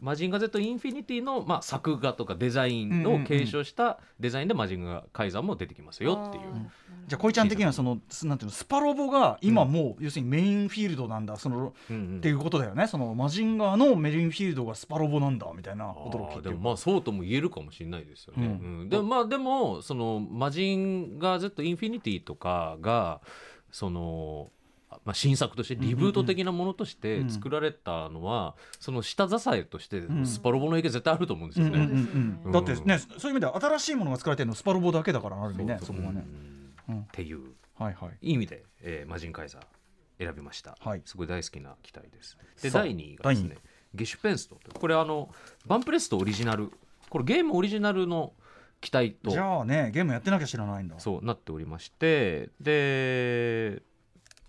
[0.00, 6.70] マジンガー Z インフィニティの、まあ、作画とかデザインを継承したデザインでマジンガーカイザーも出てきますよっていう。
[7.10, 12.16] じゃあこいちゃん的にはそのすなんていうのスパロボが今もう、要するにメインフィールドなんだその、うんうん。
[12.18, 12.86] っていうことだよね。
[12.86, 18.46] そのマジンガーのメインフィールドがスパロボなんだみたいなあ驚きでもまあそうとも言えるかもしれないですよね。
[18.46, 18.80] うん。
[18.82, 18.88] うん。
[18.88, 23.20] でもまあでもそのマジンガー Z インフィニティとかが
[23.72, 24.52] その。
[25.04, 30.26] まあ、新作としてリブート的なものとして作られたのは、その下支えとしてん。
[30.26, 31.88] スパロボの影響絶対あると思うんですよね。
[32.52, 36.24] だってねそういう意味では新しいものが作られてるのスパロボだけだからある意味ねそこはね、
[36.90, 37.40] っていう
[37.78, 38.18] はいはい。
[38.20, 39.62] いい意味で、えーマジンカイザー
[40.24, 41.02] 選びました、はい。
[41.04, 42.36] すごい大好きな機体です。
[42.62, 43.56] で第2位がです第ね
[43.94, 45.30] ゲシュペンストこれあの
[45.66, 46.70] バンプレストオリジナル
[47.08, 48.32] これゲームオリジナルの
[48.80, 50.98] 機体とじゃあねゲームやってなきゃ知らないんだ。
[50.98, 53.82] そうなっておりましてで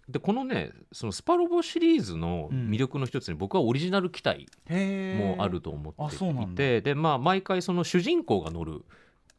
[0.10, 6.52] でこのねそのスパロボシリーズの魅力の一つに僕はオリジナル機体もあると思あってそうなんだ。
[6.52, 8.84] いてでまあ毎回その主人公が乗る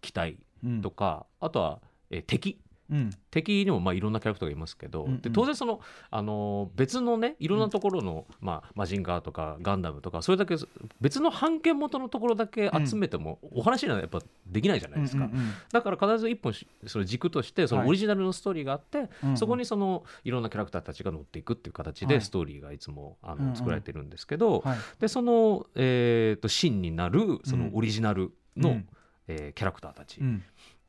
[0.00, 0.80] 機体うん。
[0.80, 2.58] とか、あとは、えー敵
[2.92, 3.10] うん。
[3.30, 5.20] 敵にもまあいろんなキャラクターがいますけど、うんうん。
[5.20, 10.56] で当然その、あのー別のねいろんなところの、まあ、マジンガーとかガンダムとかそれだけ
[11.00, 17.84] 別の版権元のところだけ集めても、お話にはやっぱできないじゃないですか、うんうんだから必ず一本しその軸としてそはい。
[17.84, 19.36] のオリジナルのストーリーがあって、うんうん。
[19.36, 23.48] そこにそのいろんなキャラクターたちが乗っていくっていう形はいでストーリーがいつもあうんうん。
[23.50, 24.78] の作られてるんですけど、はい。
[25.00, 28.88] でその、えー、と芯になるそのオリジナルの、うん。
[29.28, 30.42] えーキャラクターたち、うん。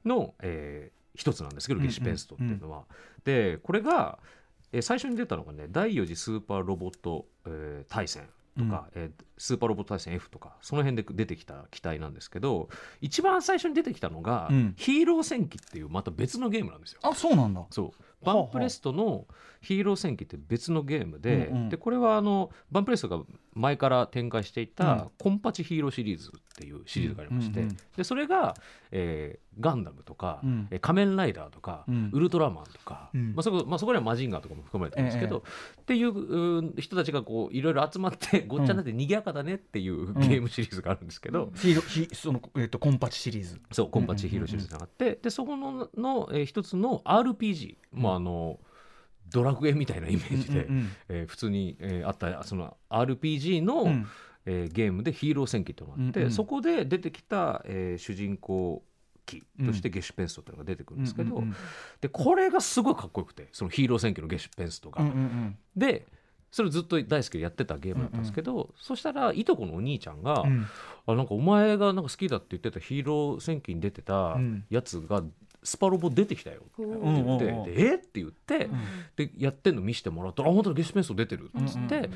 [0.06, 2.84] の、えー一つなんですけどうんうんゲシュペンストっていうのは。
[3.24, 4.20] でこれが、
[4.72, 12.70] えー最初に出たのがね第4次スーパーロボット、えー対戦とか、えースーパーロボット対戦 F とかその辺で出てきた機体なんですけど
[13.02, 14.74] 一番最初に出てきたのが、うん。
[14.78, 17.00] ヒーロー戦記っていうまた別のゲームなんですよ。
[17.04, 17.66] あそうなんだ。
[17.70, 18.26] そう。
[18.26, 19.28] バンプレストの
[19.60, 21.58] ヒーロー戦記って別のゲームで,、うん。
[21.58, 24.70] うんでこれはあのバンプレストが前から展開していうん。
[24.72, 28.56] たコンパチヒーローシリーズっていうシリーズがありまして、うんうんうんでそれが、
[28.92, 30.68] えーガンダムとか、うん。
[30.72, 32.10] えー仮面ライダーとか、うん。
[32.12, 33.34] ウルトラマンとか、うん。
[33.36, 35.44] まあそこまあ、そこにはマジンガーとかも含まれてるんですけど、
[35.82, 43.60] っていう人たちがこういろいろ集まってごっちゃになって賑やかだねっていうゲームシリーズがあるんですけど、ヒーローヒそのえっとコンパチシリーズ。
[43.72, 48.60] そうコンパチヒーローシリーズがあって、でそこのの、えー一つの RPG、もうあの
[49.30, 54.08] ドラクエみたいなイメージで、うんうんえー普通に、えーあったその RPG の、うん。
[54.46, 58.84] えーゲームでヒーロー戦記っていうのがあって、うんうんそこで出てきた、えー主人公
[59.26, 61.56] 機としてゲシュペンストっていうのが出てくるんですけど、うんうん
[62.02, 65.02] でこれがすごいかっこよくてそのヒーロー戦記のゲシュペンストが。
[65.02, 65.58] うんうんうん。
[65.78, 66.06] で
[66.54, 70.68] それずっと大好きでやってたゲームだったんですけど、そしたらいとこのお兄ちゃんが、うん。
[71.08, 74.64] あなんかお前がなんか好きだって言ってたヒーロー戦記に出てたうん。
[74.70, 75.24] やつが
[75.64, 78.70] スパロボ出てきたよってうん言って、うんえって言って、
[79.16, 82.08] でやってんの見せてもらったら「あ本当だゲシュペンスト出てる」っつって、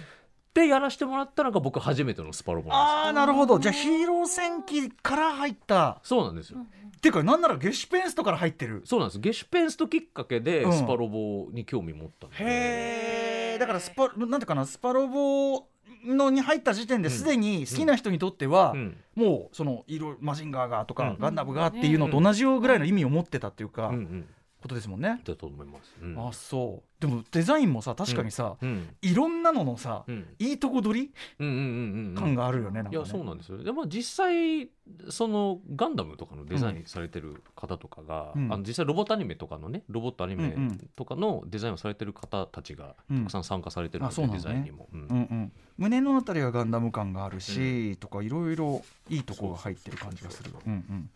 [0.53, 2.97] でやらせてもらったのが僕初めてのスパロボなんですよ。
[3.05, 3.57] ああなるほど。
[3.57, 5.99] じゃあヒーロー戦記から入った。
[6.03, 8.83] そうなんですよ、っていうかなんならゲシュペンストから入ってる。
[8.85, 9.19] そうなんです。
[9.19, 10.73] ゲシュペンストきっかけでうん。
[10.73, 13.26] スパロボに興味持ったんで、へえ
[13.57, 15.65] だからスパなんていうかなスパロボ
[16.05, 18.97] のに入った時点ですでに好きな人にとっては、うん。
[19.15, 21.17] もうその色マジンガーがとか、うん。
[21.19, 24.25] ガンダムがっていうのと同じようぐらいの意味を持ってたっていうか、うんうん
[24.67, 25.21] ことですもんね。
[25.23, 26.27] だと思います、うん。
[26.27, 27.01] あそう。
[27.01, 28.89] でもデザインもさ確かにさ、うん。
[29.01, 30.27] いろんなののさ、うん。
[30.39, 32.89] いいとこ取りうんうんうんうん感があるよね,、ね。
[32.91, 33.63] いやそうなんですよ。
[33.63, 34.69] でも実際
[35.09, 38.53] そのガンダムとかのデザインされてる方とかが、うん。
[38.53, 40.55] あの実際ロボットアニメとかのねロボットアニメ
[40.95, 43.19] とかのデザインをされてる方たちがうん。
[43.19, 44.99] たくさん参加されてるので、ねデザインにも、うん。
[45.01, 50.51] うんうん、胸のあたりはガンダム感があるし、とかいろいろいいとこが入ってる感じがする。
[50.65, 51.09] うんうん。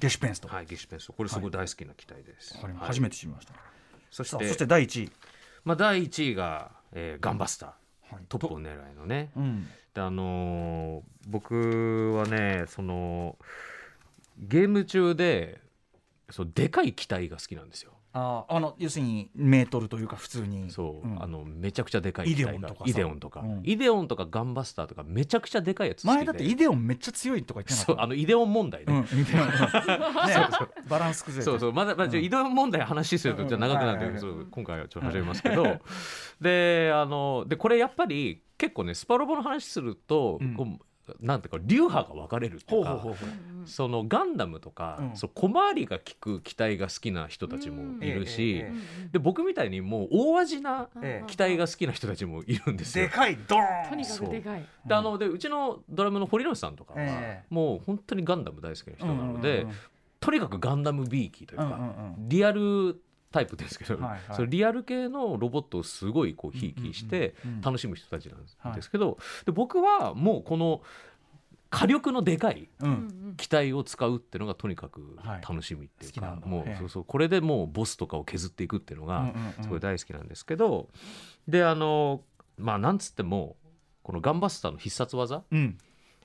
[0.00, 2.62] ゲシュペンスと、はいゲシュペンスこれすごい大好きな機体です、はい。
[2.62, 3.54] わかりま初めて知りました。
[4.10, 5.12] そしてそして第一位。
[5.64, 8.14] まあ、第1位が、えーガンバスター。
[8.14, 8.24] はい。
[8.28, 9.30] トップを狙いのね。
[9.36, 9.68] うん。
[9.94, 13.36] であのー僕はねその
[14.38, 15.60] ゲーム中で
[16.30, 20.70] そうでかい機体が好きなんですよああの要するにメートルというか普通に。
[20.70, 21.22] そう、ん。
[21.22, 22.74] あのめちゃくちゃでかい機体が。
[22.84, 23.40] イデオンとか。
[23.40, 23.62] さうん。
[23.64, 26.16] イデオンとかガンバスターとかめちゃくちゃでかいやつ好きで。
[26.16, 27.92] 前だってイデオンめっちゃ強いとか言ってなかった？
[27.92, 29.46] そうあのイデオン問題ね、うん、イデオン。
[29.48, 29.54] ね。
[30.88, 31.50] バランス崩れて。
[31.50, 31.72] そうそう。
[31.72, 34.20] まだまだ、イデオン問題話するとちょっと長くなるんで、うん。
[34.20, 35.78] そう今回はちょっと始めますけど。
[36.40, 40.54] であのでこれやっぱり結構ねスパロボの話すると、うん。
[40.54, 40.84] こう
[41.20, 43.04] なんていうか流派が分かれるっていうか
[43.64, 45.16] そのガンダムとか、うん。
[45.16, 48.72] そう小回りが利く機体が好きな人たちもいるし、ええ
[49.06, 51.30] えで僕みたいにもう大味なええ。
[51.30, 53.06] 機体が好きな人たちもいるんですよ。
[53.06, 53.90] でかいドーン。
[53.90, 54.64] とにかくでかい。
[54.86, 57.54] であのでうちのドラムの堀之内さんとかは、ええ。
[57.54, 59.76] もう本当にガンダム大好きな人なので、うんうんうん
[60.20, 61.80] とにかくガンダム B 機というか、うんうんう
[62.18, 62.28] ん。
[62.28, 63.00] リアル
[63.32, 64.20] タイプですけど、はいはい。
[64.32, 70.82] それリアル系のロボットをすごいこうひいきしてうんうんうん楽しむ人たちなんはいですけど、で僕はもうこの
[71.70, 73.34] 火力のでかいうん。
[73.36, 75.42] 機体を使うっていうのがとにかくはい。
[75.48, 76.46] 楽しみっていうか、好きなんだ。
[76.46, 76.50] ええ。
[76.50, 79.62] もうそうそうこれでもうボスとかを削っていくっていうのがうんうんうん。
[79.62, 80.88] すごい大好きなんですけど、
[81.46, 82.22] であの
[82.58, 83.56] まあなんつっても
[84.02, 85.78] このガンバスターの必殺技、うん。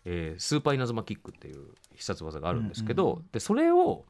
[0.05, 3.25] えースーパー稲妻キックっていう必殺技があるんですけど、うん。
[3.31, 4.05] でそれを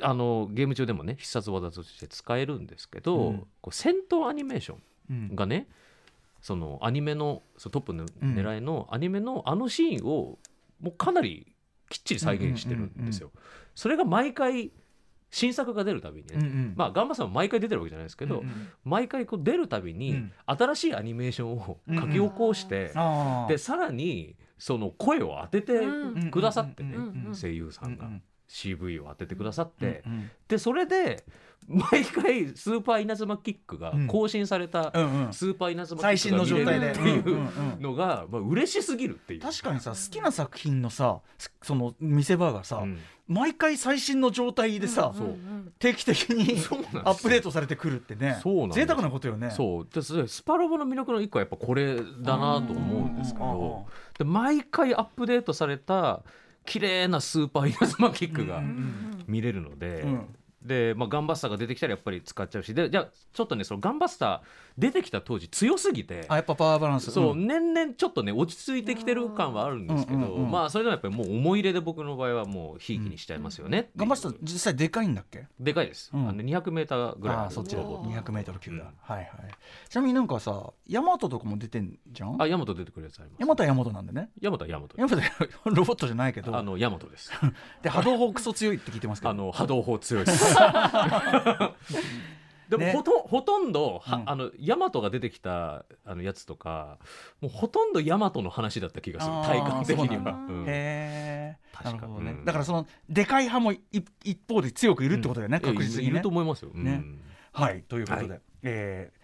[0.00, 3.38] あのゲーム中でもね必殺技として使えるんですけど、うん。
[3.60, 4.76] こう戦闘アニメーショ
[5.10, 5.28] うん。
[5.32, 5.68] ンがね
[6.40, 10.38] そのアニメのそのトップの狙いのアニメのあのシーンを
[10.80, 11.46] もうかなり
[11.88, 13.30] きっちり再現してるんですよ。
[13.74, 14.72] それが毎回
[15.30, 16.74] 新作が出るたびにね、うんうん。
[16.76, 18.68] まあガンバさんも毎回出てるわけじゃないですけど、うんうん。
[18.84, 20.32] 毎回こう出るたびにうん。
[20.46, 26.30] 新しいアニメーションを書き起こして、あーでさらにその声を当ててうん。
[26.30, 31.24] くださってね、うんうんうん声優さんが、うん CV を当ててくださって、うんでそれで
[31.66, 34.06] 毎回スーパー稲妻キックがうん。
[34.06, 35.32] 更新されたうんうん。
[35.32, 37.00] スーパー稲妻キ最ックが新の状態で。
[37.00, 37.46] 見れるっていうんうん
[37.78, 39.40] うのが、まあ嬉しすぎるっていう。
[39.40, 41.20] 確かにさ好きな作品のさ
[41.62, 42.98] その見せ場がさ、うん。
[43.28, 45.36] 毎回最新の状態でさ、そう。
[45.78, 47.08] 定期的にそうなんですよ。
[47.08, 48.38] アップデートされてくるってね。
[48.42, 49.50] そうなん贅沢なことよね。
[49.50, 49.88] そう。
[49.90, 53.86] でスパロボの魅力の一個はやっぱこれだなと思うんですけうんうんうんど
[54.18, 56.22] で毎回アップデートされた
[56.64, 58.62] 綺麗なスーパー稲妻キックが
[59.26, 62.74] 見れるので、うんで、まあ、ガンバスターが出てきたらやっぱり使っちゃうし。
[62.74, 64.40] でじゃあちょっとねそのガンバスター
[64.78, 67.10] 出てきた当時強すぎてあやっぱパワーバランス。
[67.10, 67.46] そう、ん。
[67.46, 73.80] 年々ちょっとね落ち着いてきてる感はあるんですけど、うんうんうんまあそれでもやっぱりもう思い入れで僕の場合はもうひいきにしちゃいますよね。
[73.80, 75.46] っていう、頑張ってた実際でかいんだっけ？
[75.60, 76.28] でかいです、うん。
[76.28, 77.36] あの 200m ぐらい。
[77.38, 77.82] あそっちだ。
[77.82, 78.82] ロボット 200m 級だ、うん。
[79.00, 79.28] はいはい。
[79.88, 82.40] ちなみになんかさヤマトとかも出てんじゃん？
[82.42, 83.40] あヤマト出てくるやつあります。
[83.40, 84.30] ヤマトはヤマトなんでね。
[84.40, 85.22] ヤマトはヤマトヤマトは
[85.74, 86.56] ロボットじゃないけど。
[86.56, 87.30] あのヤマトです。
[87.82, 89.30] で波動砲クソ強いって聞いてますけど。
[89.30, 90.51] あの波動砲強いです
[92.68, 92.92] でもね。
[92.92, 94.30] ほと,、ほとんどは、うん。
[94.30, 96.98] あのヤマトが出てきたあのやつとか
[97.40, 100.22] もうほとんどヤマトの話だった気がする体感的には。
[101.72, 102.44] 確かね、うん。
[102.44, 103.80] だからそのでかい派もい
[104.24, 105.72] 一方で強くいるってことだよね、うん。
[105.74, 106.12] 確実にね。
[106.12, 106.70] いると思いますよ。
[106.74, 106.84] うん。
[106.84, 107.04] ね。
[107.52, 107.82] はい。
[107.82, 108.40] ということで、はい。
[108.62, 109.22] えー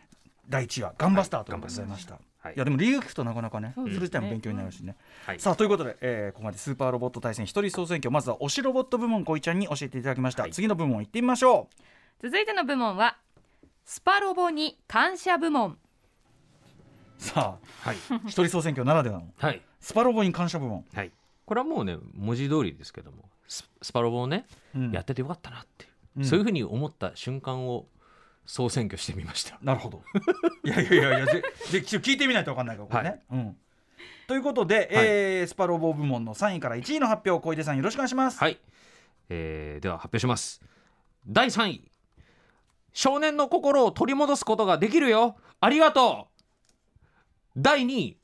[0.48, 4.96] 第一位はガンバスターということでございました、はいい、やでも理由聞くとなかなかね、それ自体も勉強になるしね、
[5.26, 5.40] はい。
[5.40, 8.10] さあということで、えーここまでスーパーロボット対戦一人総選挙。
[8.10, 10.52] まずは推しロボット部門こいちゃんに教えていただきました、はい。
[10.52, 11.68] 次の部門行ってみましょ
[12.22, 13.16] 続いての部門は
[13.84, 15.72] スパロボに感謝部門。
[15.72, 15.76] う
[17.18, 17.96] さあはい。
[18.26, 19.60] 一人総選挙ならではのはい。
[19.80, 21.10] スパロボに感謝部門、はい。
[21.44, 24.46] これはもうね文字通りですけどもススパロボをね、
[24.76, 24.92] うん。
[24.92, 26.24] やっててよかったなっていう、うん。
[26.24, 27.86] そういうふうに思った瞬間を
[28.48, 29.58] 総選挙してみました。
[29.60, 30.02] なるほど。
[30.64, 33.10] いやいやいやいや、ぜ ぜちょ聞いてみないと分かんないから、これね。
[33.10, 33.20] はい。
[33.30, 33.56] うん。
[34.26, 38.38] ということで、えースパロボ部門の3位から1位の発表、小出さんよろしくお願いします。
[38.38, 38.58] はい、
[39.28, 40.62] えーでは発表します。
[41.26, 41.90] 第3位。
[42.94, 45.36] 少年の心を取り戻すことができるよ。
[45.60, 46.40] ありがとう。
[47.54, 48.18] 第2位。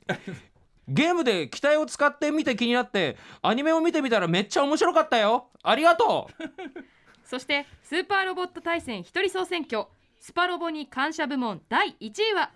[0.87, 5.49] ゲームで機体を使ってみて気になってアニメを見てみたらめっちゃ面白かったよ。
[5.61, 6.43] ありがとう。
[7.23, 9.85] そしてスーパーロボット対戦一人総選挙
[10.25, 12.49] スパロボに感謝部門第1位は？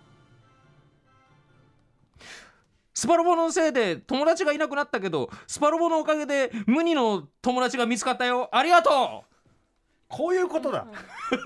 [2.92, 8.48] スパロボのせいで友達がいなくなったけどスパロボのおかげで無二の友達が見つかったよ。
[8.50, 9.22] ありがと
[10.08, 10.84] こういうことだ。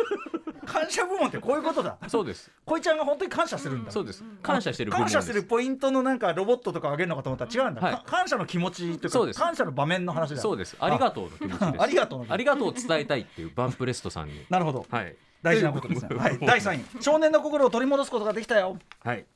[0.65, 1.99] 感謝部門ってこういうことだ。
[2.09, 2.51] そうです。
[2.65, 4.25] こいちゃんが本当に感謝するんだ、そうです。
[4.43, 7.95] 感謝してる感謝するポイントのなんかロボットとかあげるのかと思ったら違うんだ、はい。
[7.97, 9.39] か感謝の気持ちというかそうです。
[9.39, 10.41] 感謝の場面の話だ。
[10.41, 10.75] そうです。
[10.81, 11.83] ありがとうの気持ちです。
[11.83, 14.47] ありがとうありがとうを伝えたいっていうバンプレストさんに。
[14.49, 14.87] なるほど。
[14.89, 17.03] はい大事なことですね、 はい、第3位。
[17.03, 18.79] 少年の心を取り戻すことができたよ。
[19.01, 19.27] はい。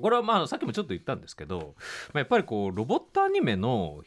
[0.00, 1.74] これはまあさっきもちょっと言ったんですけど、
[2.14, 4.02] まあ、やっぱりこうロボットアニメの、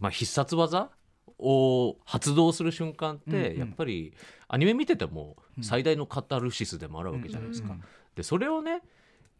[0.00, 0.90] まあ、必殺技
[1.38, 3.58] を発動する瞬間って、うんうん。
[3.58, 4.14] やっぱり
[4.48, 7.68] アニメ見てても最大のカタルシスでもあるわけじゃないですか。
[7.68, 7.84] うんうん
[8.18, 8.82] でそれをね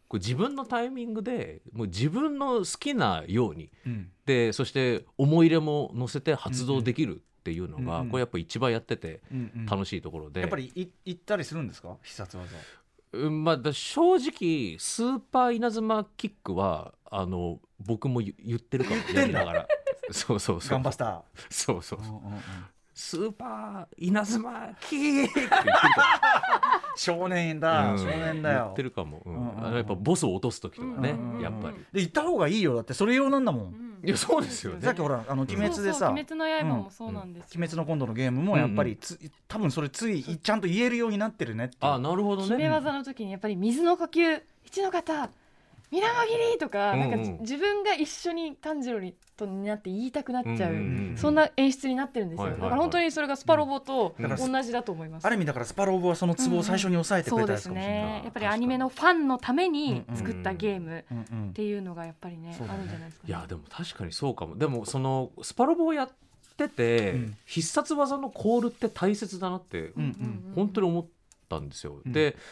[0.07, 3.69] こう自分のタイミングでもう自分の好きなように。
[3.85, 4.09] うん。
[4.25, 8.09] でそして思い入れも乗せて発動できるっていうのが、うんうん。
[8.11, 9.65] これやっぱ一番やっててうんうん。
[9.65, 11.95] 楽しいところで、やっぱりい行ったりするんですか？
[12.03, 12.45] 必殺技
[13.11, 18.97] うんまあ、だ正直スーパー稲妻キックはあの僕も言言ってるかも。
[19.17, 19.67] やりながら。
[20.11, 20.71] そうそうそう。
[20.71, 22.05] ガンバスタそうそうー、う。
[22.05, 22.41] んうんうん。
[22.93, 25.39] スーパー稲妻キック
[26.97, 27.97] 少年も、だ、うん。
[27.97, 28.63] 少年だよ。
[28.65, 29.33] 言ってるかも、うん。
[29.33, 31.77] うんうんやっぱボスを落とす時とかね、うんうんうんやっぱり。
[31.93, 32.75] で行った方がいいよ。
[32.75, 34.81] だってそれ用なんだもん、いやそうですよね。
[34.81, 36.11] さっきほらあの鬼滅でさ。
[36.11, 41.91] 鬼滅の刃もそうなんですよ、鬼滅の今度のゲームもやっぱりつ、多分それついちゃんと言えるようになってるねっていう。
[41.91, 44.41] あなるほど決めね技の時にやっぱり水の呼吸。
[44.65, 45.31] 一の方
[45.91, 47.11] 水面切りとか,、うんうん。
[47.11, 52.69] なんかじ自分が一緒に炭治郎にとになって言いたくなっちゃう,、うんうんうんそんな演出になってるんですよ、はいはいはい。
[52.69, 58.21] だから本当にそれがスパロボと同じだと思います、ある意味だからスパロボはそのツボを最初に抑えてくそうですれたやつかもしれない、ね。
[58.23, 61.49] やっぱりアニメのファンのためにうんうん作ったゲームうんうん。
[61.49, 64.55] っていうのがやっぱりね、あるんじゃないですか、ね、いやでも確かにそうかも。
[64.55, 66.09] でもそのスパロボをやっ
[66.57, 67.37] てて、うん。
[67.45, 70.53] 必殺技のコールって大切だなってうんうん。
[70.55, 71.05] 本当に思っ
[71.49, 72.01] たんですよ。
[72.05, 72.11] うん。
[72.13, 72.37] で「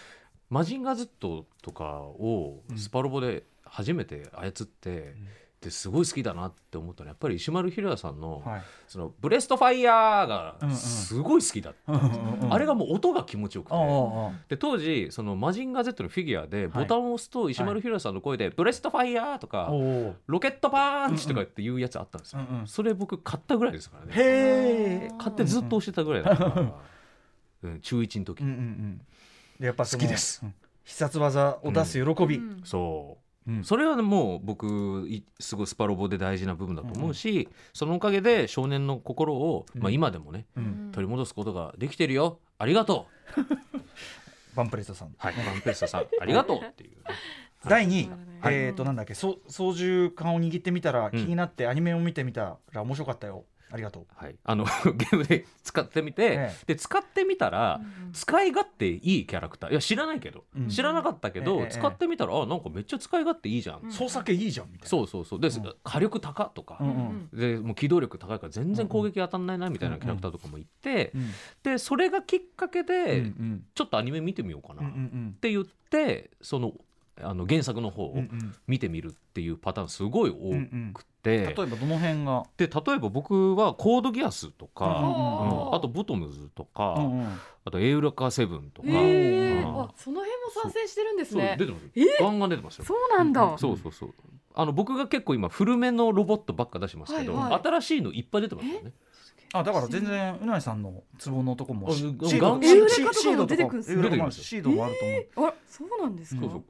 [0.50, 2.78] マジンガー Z」とかをうん。
[2.78, 5.16] スパロボで初めて操って、
[5.60, 8.62] ですごい好きだなって思ったのはやっぱり石丸ひろやさんの,、はい。
[8.88, 10.76] そのブレストファイヤーがうんうん。
[10.76, 12.54] すごい好きだった、うんうんうん。
[12.54, 13.74] あれがもう音が気持ちよくて。
[13.76, 16.84] ああああで当時そのマジンガー Z のフィギュアではい。
[16.84, 22.68] ボタンを押すと石丸ひろやさんの声で「ブレストファイヤー」とかおお「ロケットパンチ」とかっていうやつあったんですよ、うんうん。
[22.68, 24.14] それ僕買ったぐらいですからね。
[24.14, 26.74] へえ買ってずっと押してたぐらいだから、
[27.64, 28.98] うん、中1の時、うんうんうん。
[29.00, 29.04] で
[29.60, 30.42] やっぱ好きです。
[30.44, 30.54] うん。
[30.84, 32.62] 必殺技を出す喜び、うん。
[32.64, 33.52] そう。
[33.52, 33.64] うん。
[33.64, 40.92] それはねもう僕いすごいスパロボで大事な部分だと思うし、そのおかげで少年の心を、まあ、うん今でもね、うん。
[40.94, 42.40] 取り戻すことができてるよ。
[42.58, 43.42] ありがとう。
[44.56, 45.14] バンプレストさん。
[45.18, 45.34] はい。
[45.36, 46.08] バンペッサさん。
[46.20, 46.98] ありがとうっていうね、
[47.70, 48.10] 第2位、
[48.42, 48.56] はい。
[48.56, 49.14] えっ、となんだっけ。
[49.14, 54.06] そ操縦桿を握ってみたら、気になってアニメを見てみたら面白かったよありがとう。
[54.16, 54.66] はい、あの
[54.96, 56.66] ゲームで使ってみて、ええ。
[56.68, 57.82] で使ってみたら、
[58.14, 59.72] 使い勝手いいキャラクター。
[59.72, 60.70] いや知らないけど、うん。
[60.70, 64.88] 知らなかったけど、ええ使ってみたらあなんかめっちゃ使い勝手いいじゃん、操作系いいじゃんみたいな。
[64.88, 65.40] そうそうそう。
[65.40, 65.76] で、うん。
[65.84, 66.92] 火力高とか、うんう
[67.36, 67.38] ん。
[67.38, 71.32] でもう機動力高いから全然攻撃当たんないなみたいなキャラクターとかもいて、うん
[71.64, 74.82] でそれがきっかけで、うんちょっとアニメ見てみようかな。
[74.82, 74.94] うんうっ
[75.30, 76.74] んて言ってその
[77.20, 78.56] あの原作の方をうんうん。
[78.68, 80.52] 見てみるっていうパターンすごい多
[80.94, 85.76] くて、例えばどの辺が、で例えば僕はコードギアスとか、うんうんうん。
[85.76, 87.28] あとボトムズとか、うんうん
[87.66, 89.82] あとエウレカセブンとか、へえうん。
[89.82, 91.90] あその辺も参戦してるんですそうね出てますよ。
[91.96, 92.24] え？
[92.24, 92.86] ガンガン出てますよ。
[92.86, 94.14] そうなんだ、そうそうそう。
[94.54, 97.62] あの僕が結構今古めのロボットばっか出しますけど、はいはい。
[97.62, 98.94] 新しいのいっぱい出てますよね。
[99.54, 103.84] あだから全然うなぎさんのツボのとこもあシードシードとかも出てくるん
[104.32, 104.96] すシードもある
[105.36, 106.64] と思う、あそうなんですか、そうそう。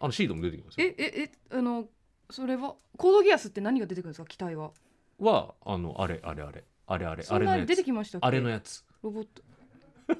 [0.00, 0.86] あのシードも出てきますよ。
[0.86, 1.84] えええあの
[2.30, 4.26] それはコードギアスって何が出てくるんですか？
[4.26, 4.70] 機体は。
[5.18, 7.84] はあのあれあれあれあれあれそんな出てあれのやつ。
[7.84, 8.26] きましたっけ？
[8.26, 8.84] あれのやつ。
[9.02, 9.42] ロボット。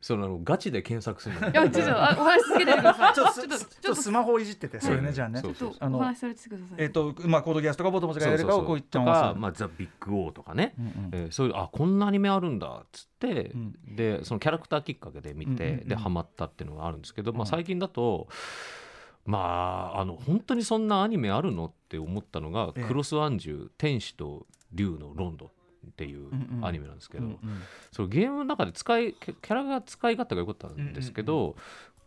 [0.00, 1.48] そのあのガチで検索するの。
[1.50, 3.14] いやちょっとあ お話し続けてください。
[3.14, 4.02] ちょっとちょっとちょっと。
[4.02, 4.80] スマホをいじってて。
[4.80, 5.40] それねじゃあね。
[5.40, 6.76] そうちょっとあのお話しされてください。
[6.78, 11.10] えっ、とまあコードギアスとかボトムズがやるかをこういったとか、まあ、ザ・ビッグ・オーとかね、うんうん。
[11.12, 13.74] えーそういうあこんなアニメあるんだっつって、うん。
[13.96, 15.88] でそのキャラクターきっかけで見て、うんうんうん。
[15.88, 17.46] でハマったっていうのがあるんですけど、まあ、うん。
[17.46, 18.28] 最近だと、
[19.24, 22.84] まああの本当にそんなアニメあるのって思ったのが「ええ。
[22.84, 25.48] クロスワンジュ天使と竜のロンドン」
[25.88, 26.30] っていう
[26.62, 27.38] アニメなんですけど、うんうん。
[27.92, 31.56] そのゲームの中で使いキャラが使い勝手が良かったんですけど、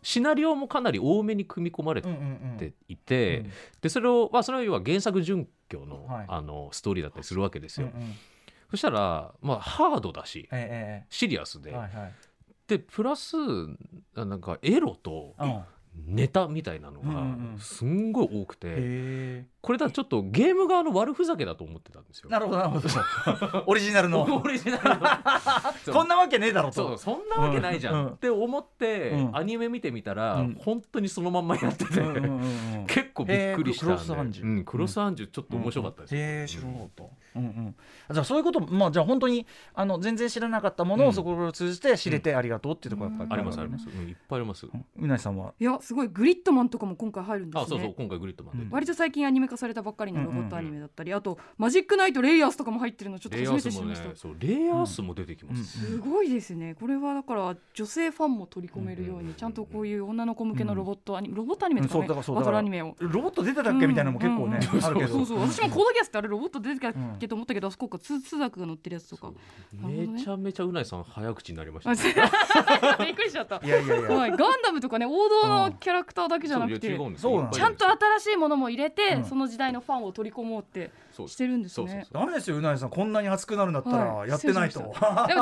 [0.02, 3.50] シナリオもかなり多めに組み込まれうんうんうんていて、うん。
[3.80, 6.26] でそれを、まあ、それは要は原作準拠の,、はい。
[6.28, 7.88] あのストーリーだったりするわけですよ。
[7.94, 8.14] うんうん
[8.70, 12.12] そしたら、まあ、ハードだしえシリアスで、えええはいはい。
[12.66, 13.34] でプラス
[14.14, 15.62] なんかエロとうん
[16.06, 17.56] ネタみたいなのうんうんうん。
[17.56, 22.28] がすんごい多くて、へこれだとちょっとゲーム側の悪ふざけだと思ってたんですよ。
[22.30, 23.64] えなるほどなるほど。
[23.66, 24.22] オリジナルの。
[24.42, 25.06] オリジナルの。
[25.92, 26.74] こんなわけねえだろと。
[26.74, 29.36] そうそんなわけないじゃん、うんって思って、うん。
[29.36, 30.54] アニメ見てみたら、うん。
[30.58, 32.86] 本当にそのまんまやってて、うんうんうんうん。
[32.86, 33.94] 結構びっくりしたんで。
[33.94, 36.14] へークロスアンジュうん、クロスアンジュちょっと面白かったです。
[36.14, 37.04] よ、へえ知らなかった、
[37.36, 37.74] うんうん、
[38.10, 41.10] じゃあそういうことまあじゃあ本当にあの全然知らなかったものうん。
[41.10, 45.54] をそこを通じて知れてありがとうっていうところがやっぱりありますありねます、うんいっぱいあります、うなぎさんは？
[45.58, 47.62] いやすごいグリッドマンとかも今回入るんですね。
[47.62, 48.70] あそうそう今回グリッドマンで、うん。
[48.70, 56.74] 割と最近アニメ化されたばっかりのロボットアニメだったり、あとマジックナイトレイヤースとかも入ってるのちょっとレイ初めてヤースもね知りました、そうレイヤースも出てきます、すごいですね。
[56.74, 62.06] これはだから女性ファンも取り込めるよううんにちゃんとこういう女の子向けのロボットアニメ、ロボットアニメとかね、うん。
[62.06, 63.86] そうだからそうだバからトルアニメをロボット出てたっけ？
[63.86, 64.78] みたいなのも結構ね、うん。
[64.78, 65.12] うんあるけど。
[65.12, 69.32] そうそう私もコードギアスってあれロボット出てたっうんけと思ったけど、あそこかススザクが乗ってるやつとか
[69.72, 71.94] めちゃめちゃうないさん早口になりました
[73.04, 73.60] びっくりしちゃった。
[73.64, 74.10] いやいやいや。
[74.10, 79.24] はい、ガンダムとかね王道のキャラクターだけじゃなくて、ちゃんと新しいものも入れて、うん。
[79.24, 80.90] その時代のファンを取り込もうって
[81.26, 82.06] してるんですね。
[82.12, 82.90] ダメですようなぎさん。
[82.90, 84.30] こんなに熱くなるんだったらはい。
[84.30, 84.92] やってないと、でも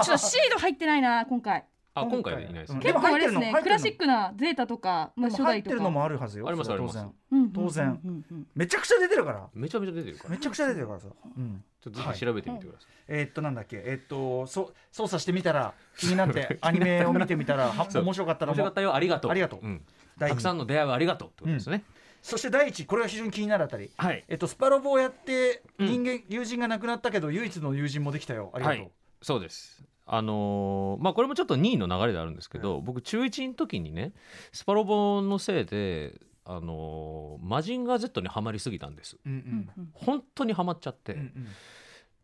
[0.02, 1.64] ちょっとシード入ってないな今回。
[1.96, 2.80] あ今回はいないです、うん。
[2.80, 3.62] 結構あれですねでも入ってるの。
[3.62, 5.74] クラシックなゼータとか、まあ、初入代とか。
[5.74, 6.46] ってるのもあるはずよ。
[6.46, 7.50] ありますそれはあります。
[7.54, 8.24] 当然。
[8.54, 9.48] めちゃくちゃ出てるから。
[9.54, 10.30] めちゃめちゃ出てるから。
[10.30, 13.28] めちゃくちゃ出てるからさ、うん、ちょっとぜひ調べてみてください、えー。
[13.28, 13.82] っとなんだっけ。
[13.84, 18.94] えーっとそ操作してみたら気になって アニメを見てみたら面白かったら面白かったよ。
[18.94, 19.30] ありがとう。
[19.30, 19.60] ありがとう。
[19.62, 19.82] うん。
[20.18, 21.84] たくさんの出会いをありがとうってことですね、
[22.22, 23.90] そして第一これが非常に気になるあたり。
[23.96, 24.24] はい。
[24.28, 25.86] えっとスパロボをやってうん。
[25.88, 28.50] 人間、友人が亡くなったけど唯一の友人もできたよ。
[28.54, 28.92] ありがとう、はい。
[29.22, 34.12] そうですあのーまあこれもちょっと2位の流れであるんですけど、僕中1の時にね
[34.52, 39.16] スパロボのせいであのーマジンガー Z にはまりすぎたんです。
[39.26, 39.42] うんううん。
[39.58, 41.46] んうん本当にはまっちゃって、うんうん。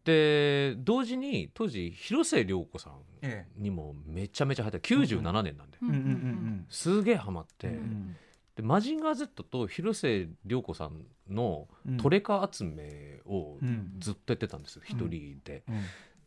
[0.05, 6.66] で同時に当時広末涼子さんえにもめちゃめちゃ入った97年なんで、うんえうんうんうん。
[6.68, 8.16] すげえハマって、うんうん。
[8.57, 13.95] でマジンガー Z と広末涼子さんのうんトレカ集めをうん。
[13.99, 15.62] ずっとやってたんですよ一、人で。
[15.68, 15.80] うん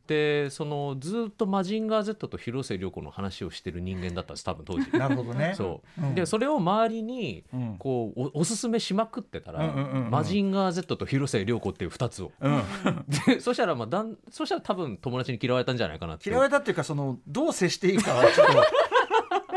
[0.08, 4.92] でそのずっとマジンガー Z と広末涼子の話をしてる人間だったんです多分当時。
[4.92, 5.54] なるほどね。
[5.56, 6.16] そう、うん。
[6.16, 7.76] でそれを周りにうん。
[7.78, 10.12] こうおおすすめしまくってたら、うんうんうんうん。
[10.12, 12.32] マジンガー Z と広末涼子っていう2つを。
[12.40, 12.64] うん。
[13.28, 16.30] でそしたらまあだんそしたら多分友達に嫌われたんじゃないかなって。
[16.30, 18.56] 嫌われたっていうかそのどう接していいかはちょっとき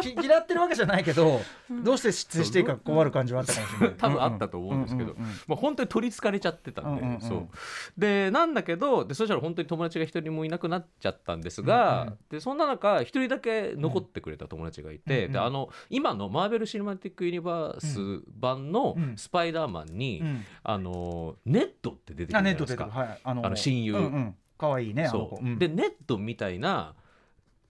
[0.03, 1.41] 嫌ってるわけじゃないけど
[1.71, 3.97] どうして接していいか困る感じはあったかもしれない。
[3.97, 7.49] 多分あったと思うんですけど、うんうんうんまあ、本当に取りつかれちゃってたんで、うんうんうんそう。
[7.97, 19.17] でなんだけどでそしたら本当に友達が一人もいなくなっちゃったんですが、うんうんでそんな中一人だけ残ってくれた友達がいて、うんうんであの今のマーベル・シネマティック・ユニバース版のうん。
[19.17, 20.45] スパイダーマンに、うん。
[20.63, 22.87] あのネットって出てくるじゃあないですか。
[22.87, 23.21] はい。
[23.23, 23.95] あのあの親友。
[23.95, 24.35] うんうん。
[24.57, 25.57] 可愛いねあのそ子うん。
[25.57, 26.95] うでネットみたいな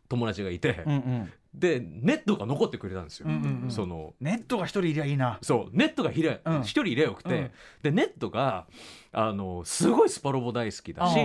[0.09, 3.28] 友達がいて、うんうんでネットが残ってくれたんですよ。
[3.68, 5.38] そのネットが一人いりゃいいな。
[5.42, 6.61] そうネットがひれうん。
[6.61, 7.51] 一人いれよくて、うん。
[7.82, 8.66] でネットが
[9.18, 11.16] あのすごいスパロボ大好きだし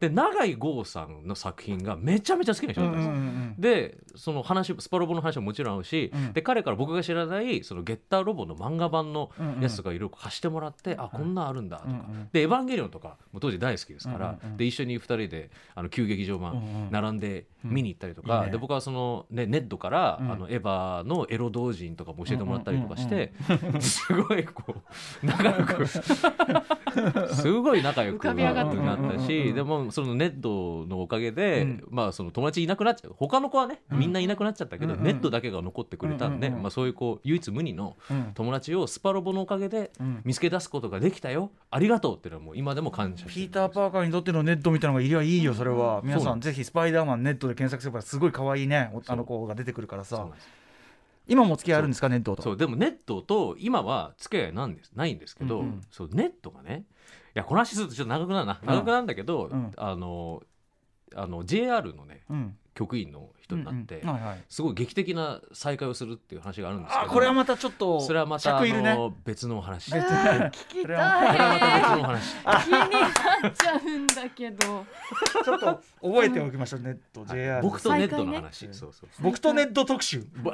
[0.00, 3.12] で永井豪さんの作品がめちゃめちゃ好きな人だったんですよ。
[3.14, 6.32] んでその話スパロボの話ももちろん合うし、うん。
[6.34, 9.62] で彼から僕が知らないそのゲッターロボの漫画版のうんうん。
[9.62, 14.56] やつとかいろいろ貸してもらって、あこんなんあるんだとか、うんうんで「エヴァンゲリオン」とかも当時大好きですから、うんうんうん。
[14.58, 20.32] で一緒に2人であの旧劇場版うんうん並んで見に行ったりとか、いいねで僕はその、ね、ネットから、うん。
[20.32, 23.32] あのエヴァのエロ同人とかも教えてもらったりとかして、
[23.80, 24.76] すごいこ
[25.22, 25.86] う仲良く
[27.42, 31.84] すごい仲良くなったしでもそのネットのおかげで、うん。
[31.90, 33.14] まあその友達いなくなっちゃう。
[33.16, 38.32] 他の子はねみんないなくなっちゃったけど、ネットだけが残ってくれたんで、まあ、そういうこう唯一無二のうん。
[38.34, 40.20] 友達をスパロボのおかげでうん。
[40.24, 41.50] 見つけ出すことができたよ。
[41.70, 46.00] ありがとうっていうのはもう今でも感謝ピーター・パーカーにとってのネットみたいなのがいりゃいいよそれは。
[46.04, 50.28] 皆さんぜひスパイダーマンネットで検索すればすごい可愛いねあの子が出てくるからさ。
[51.28, 52.42] 今もお付き合いあるんですかネットと。
[52.42, 52.56] そう。
[52.56, 55.80] でもネットと今は付き合いなんですないんですけど、うんうん。
[55.90, 56.97] そうネットがねい
[57.38, 58.60] やこの話するとちょっと長くなるな。
[58.60, 58.68] うん。
[58.68, 59.72] 長くなるんだけど、うん。
[59.76, 60.42] あの
[61.14, 62.58] あの JR のねうん。
[62.74, 64.14] 局員の人になって、うんうん。
[64.14, 64.44] はいはい。
[64.48, 69.90] すごい劇的な再会をするっていう話があるんですけどあこれはまたちょっとそれはまたあ尺いるねの別のお話。
[69.90, 72.34] 聞きそれたはまた別いのお話。
[72.64, 74.86] 気になっちゃうんだけど。
[75.44, 75.66] ちょっと
[76.02, 78.72] 覚えておきましょうネット JR 僕とネットの再話、ね。
[78.74, 80.26] そうそう僕とネット特集。
[80.42, 80.52] ぼ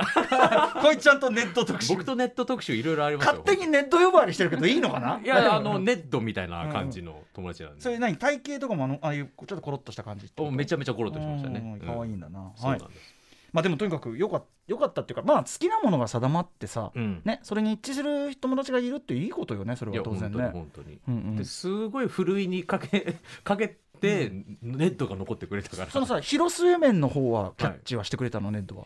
[0.81, 1.93] こいちゃんとネット特集。
[1.95, 3.33] 僕とネット特集いろいろありますよ。
[3.45, 5.21] 勝手にネット呼ばわりしてるけどいいのかな？
[5.23, 7.75] いやあのネットみたいな感じの友達なん。
[7.77, 8.17] で、それ何？
[8.17, 11.61] 体型とかもあのああいうちょっとコロッとした感じめちゃめちゃコロッとしましたね。
[11.81, 13.15] うん可愛いんだな、はいなんです、
[13.53, 17.23] まあでもとにかくよかよかったっていうかまあ好きなものが定まってさ、うん。
[17.25, 21.37] ねそれに一致する友達がいるっていいことよねそれは当然本当にね本当に、うんうん。
[21.37, 24.31] ですごいふるいにかけ かけて、
[24.61, 25.91] ネットが残ってくれたから。
[25.91, 28.85] そのさ広末面の方はキャッチはしてくれたの、ネットは？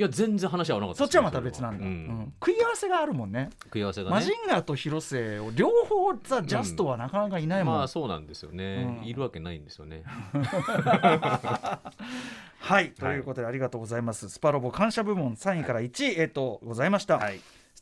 [0.00, 1.94] いや全然話合わなかったそっちはまた別なんだ、ううん。
[2.08, 3.50] ん食い合わせがあるもんね。
[3.64, 4.16] 食い合わせがね。
[4.16, 9.06] マジンガーと広末を両方さジャストはなかなかいないもん、まあそうなんですよね、うん。
[9.06, 10.04] いるわけないんですよね。
[12.60, 12.92] はい。
[12.92, 14.30] ということでありがとうございます。
[14.30, 17.20] スパロボ感謝部門3位から1位へとございました、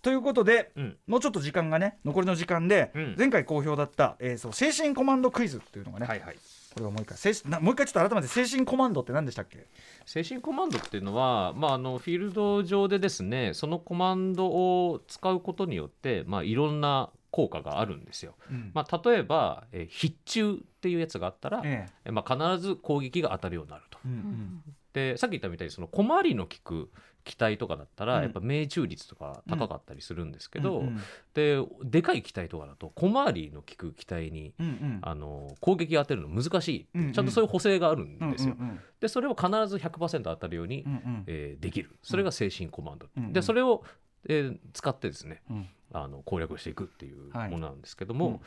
[0.02, 0.96] ということで、うん。
[1.06, 3.14] もうちょっと時間がね残りの時間で、うん。
[3.16, 6.36] 前回好評だった、えーそう精神コマンドクイズっていうのがね、はいはい
[6.74, 7.18] これをもう一回。
[7.18, 9.66] 精神なもう一回ちょっと改めて精神コマンドって何でしたっけ？
[10.06, 18.34] 精神コマンドっていうのは、まあ、あのフィールド上でですねそのコマンドを使うことによって、まあ、いろんな効果があるんですよ。
[18.50, 18.70] うん。
[18.74, 22.10] まあ、例えば、えー必中っていうやつがあったら、ええ。
[22.10, 23.98] まあ、必ず攻撃が当たるようになると。
[24.04, 24.62] えうんうん。
[24.92, 26.90] でさっき言ったみたいにその小回りの利く
[27.28, 28.22] 機体とかだったら、うん。
[28.24, 31.00] やっぱ命中率とか高かったりするんですけど、うんうん
[31.34, 34.98] ででかい機体とかだと小回りの利く機体にうんうん。
[35.02, 37.12] あの攻撃当てるの難しい、うんうん。
[37.12, 38.56] ちゃんとそういう補正があるんですよ。
[38.58, 41.24] うんうんでそれを必ず100%当たるように、うんうん。
[41.28, 41.96] えーできる。
[42.02, 43.32] それが精神コマンド、うんうん。
[43.32, 43.84] でそれを、
[44.28, 45.68] えー使ってですねうん。
[45.92, 47.50] あの攻略していくっていうはい。
[47.50, 48.40] ものなんですけども、うん。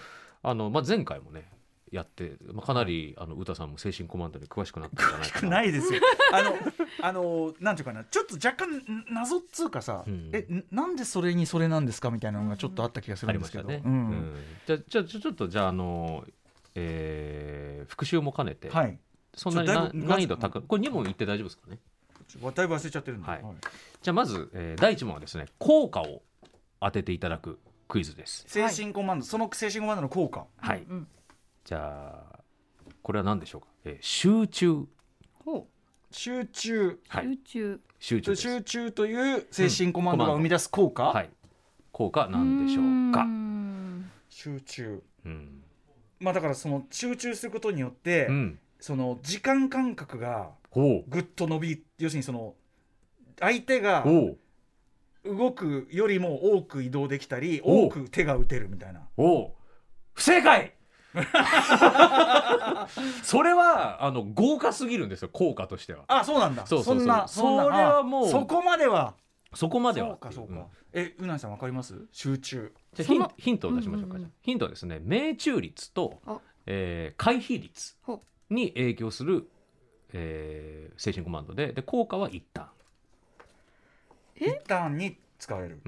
[0.44, 1.48] あのまあ、前回もね
[1.92, 5.50] やって、まあ、かなりあの歌さんも精神コマンドに詳しくなったんじゃないかな。
[5.50, 6.00] ないですよ。
[6.32, 6.56] あの、
[7.02, 13.68] あの、なんていうかな、ちょっと若干ん謎っつうかさ、うんえ、んなんでそれにそれなんですかみたいなのがちょっとあった気がすあるんですけど。
[13.68, 13.82] ね。
[13.86, 14.36] ううんん
[14.66, 16.26] じゃあじゃあちょっとじゃああの、
[16.76, 18.98] えー復習も兼ねて、はい。
[19.34, 21.80] そんなになちょだいぶ難易度高いこれ2問いって大丈夫ですかね？
[22.56, 23.28] だいぶ忘れちゃってるんで。
[23.30, 23.46] はい
[24.02, 26.22] じゃあまず、えー第1問はですね効果を
[26.80, 28.46] 当てていただくクイズです。
[28.48, 30.46] 精神コマンド、その精神コマンドの効果。
[30.58, 31.08] はい、うん
[31.72, 32.40] じゃあ
[33.02, 34.86] これは何でしょうか、えー集中。
[35.46, 35.70] ほ
[36.12, 36.88] 集中。
[36.90, 37.40] うはい。
[37.46, 37.80] 集中。
[37.98, 38.42] 集中です。
[38.42, 41.04] 集中という精神コマンドが生み出す効果？
[41.06, 41.30] はい。
[41.94, 43.26] 効果なんでしょうか？
[44.28, 45.02] 集中。
[45.24, 45.64] うん、
[46.20, 52.54] まあ、だから、その集中することによって、うん、その時間感覚がほぐっと伸び、要するにその。
[53.40, 54.06] 相手が
[55.24, 59.08] 動くよりも多く移動できたり、多く手が打てるみたいな。
[59.16, 60.74] 不正解
[63.24, 66.04] それはあの豪華すぎるんですよ効果としては。
[66.08, 66.66] あ、そうなんだ。
[66.66, 67.06] そうそうそう。
[67.06, 69.16] んな、そんなそれはもうあそこまでは。
[69.54, 70.10] そこまでは。
[70.10, 70.54] そうか、そうか。
[70.54, 70.68] ん。
[70.94, 72.06] え、うなぎさんわかります？
[72.12, 72.74] 集中。
[72.94, 74.30] じゃあヒンヒントを出しましょうか、うんうんうん。
[74.30, 78.22] じゃあヒントはですね命中率とあ、えー回避率ほ。
[78.50, 79.50] に影響する、
[80.14, 82.70] えー精神コマンドでで効果は一旦。
[84.40, 85.82] え一旦に使われる。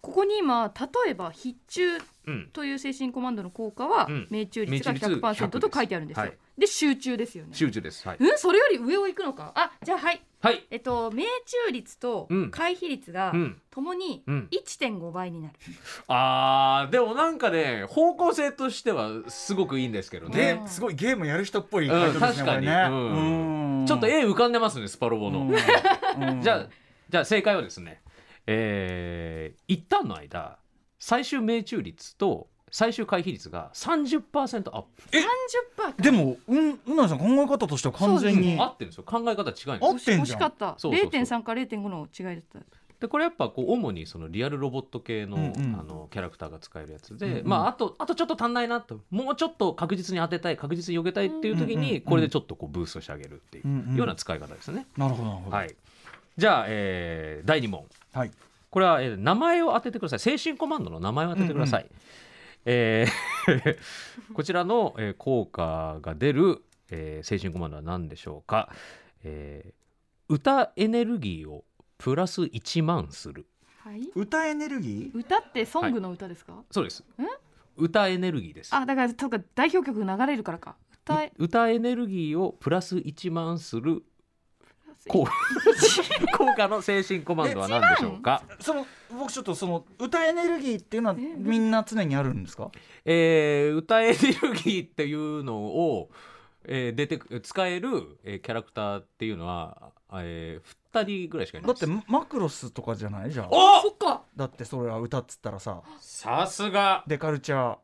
[0.00, 0.72] ここに今
[1.04, 2.48] 例えば必中うん。
[2.52, 4.26] という精神コマンドの効果はうん。
[4.30, 6.22] 命中率が命中率100%と書いてあるんですよ。
[6.24, 6.38] はい。
[6.58, 7.50] で集中ですよね。
[7.52, 8.08] 集中です。
[8.08, 9.52] はい、うんそれより上を行くのか。
[9.54, 10.20] あじゃあはい。
[10.40, 10.64] はい。
[10.70, 11.24] えっと命
[11.66, 12.50] 中率とうん。
[12.50, 13.60] 回避率がうん。
[13.70, 14.48] ともにうん。
[14.50, 15.54] 1.5倍になる。
[16.08, 22.44] あーでもなんかね方向性としてはすごくいいんですけどゲねーすごいゲームやる人っぽいうん回答ですね。
[22.44, 22.66] 確かに。
[22.66, 22.72] ね。
[22.72, 23.80] うん。
[23.80, 23.86] うん。
[23.86, 25.54] ちょっと絵浮かんでますねスパロボの、うん。
[26.30, 26.40] うん。
[26.42, 26.66] じゃあ
[27.08, 28.00] じゃあ正解はですね
[28.46, 30.58] えー、一旦の間
[30.98, 35.02] 最終命中率と最終回避率が30%アップ。
[35.78, 36.02] 30%か。
[36.02, 39.04] でもうんうなぎさん考え方としては完全に合ってるんですよ。
[39.04, 40.22] 考え方違うんです合よってんじゃん。
[40.22, 40.74] 惜しかった。
[40.78, 41.10] そうそうそう。
[41.10, 42.76] 0.3か0.5の違いだった。
[42.98, 45.76] でこれやっぱこう主にそのリアルロボット系の,、うんうん。
[45.78, 47.46] あのキャラクターが使えるやつで、うんうん。
[47.46, 49.00] まああとあとちょっと足んないなと。
[49.10, 51.92] もうちょっと確実に当てたい確実に避けたいっていう時うんうんうん。
[51.92, 53.96] にこれでちょっとこうブーストしてあげるっていううんうん。
[53.96, 54.86] ような使い方ですね。
[54.96, 55.56] なるほどなるほど。
[55.56, 55.76] はい、
[56.36, 57.84] じゃあ、えー第2問
[58.18, 58.30] はい。
[58.70, 61.86] これは、えー名前を当ててください精神コマンドの名前を当ててください。
[62.64, 63.76] えー
[64.34, 68.70] こちらの、えー効果が出る、えー精神コマンドは何でしょうか、
[69.24, 69.74] えー
[70.28, 71.64] 歌エネルギーを
[71.98, 73.46] プラス1万する
[73.78, 74.10] はい。
[74.16, 75.16] 歌エネルギー？
[75.16, 76.64] 歌ってソングの歌ですか？
[76.72, 77.22] そうですえ？
[77.76, 80.74] 歌エネルギーですあだからとか代表曲流れるからか。
[81.04, 84.02] 歌歌エネルギーをプラス1万する
[85.08, 85.26] 効
[86.36, 88.86] 効果の精神コマンドは何でしょうか、その
[89.18, 92.70] 僕ちょっとその歌エネルギーっていうのはえみんな常にあるんですか？
[93.04, 96.10] えー歌エネルギーっていうのを、
[96.64, 103.30] えー出てく使える、えーキャラクターっていうのは、えー、2人ぐらいしかいないだってマクロスとかじゃない？
[103.30, 103.50] じゃん。
[103.50, 104.22] そっか。
[104.34, 105.82] だってそれは歌っつったらさ。
[106.00, 107.04] さすが。
[107.06, 107.76] デカルチャー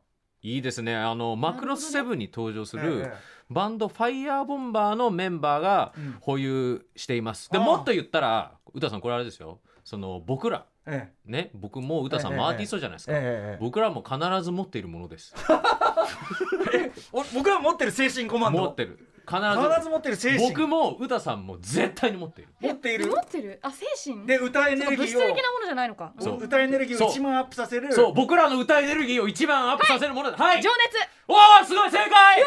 [0.43, 0.95] いいですね。
[0.95, 3.13] あのマクロスセブンに登場するえ
[3.49, 6.17] バンドファイヤーボンバーのメンバーがうん。
[6.21, 9.59] 保有しています、でもっと言ったら歌さんこれあれですよ。
[9.83, 10.65] その僕ら。
[10.85, 11.31] ええ。
[11.31, 11.51] ね？
[11.53, 15.33] 僕も歌さんもアーティストじゃないですか、え僕らも必ず持っているものです。
[17.13, 18.59] お僕ら持ってる精神コマンド？
[18.59, 20.49] 持ってる必ず必ず持ってる精神。
[20.49, 22.51] 僕も歌さんも絶対に持っている。
[22.59, 23.07] 持っている？
[23.07, 23.59] 持ってる？
[23.61, 24.25] あ精神？
[24.27, 26.13] で歌エネルギ物質ーを的なものじゃないのか。
[26.19, 26.37] そう。
[26.43, 27.93] 歌エネルギーを一番アップさせる。
[27.93, 28.13] そう。
[28.13, 30.37] 僕らの歌エネルギーを一番アップさせるものだ。
[30.37, 30.97] はい、情熱。
[31.27, 32.43] おおすごい正解。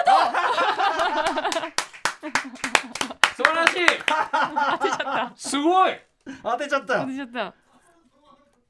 [3.37, 3.77] 素晴らしい。
[4.77, 5.33] 当てちゃった。
[5.37, 5.93] すごい。
[6.43, 7.55] 当てちゃった当てちゃった。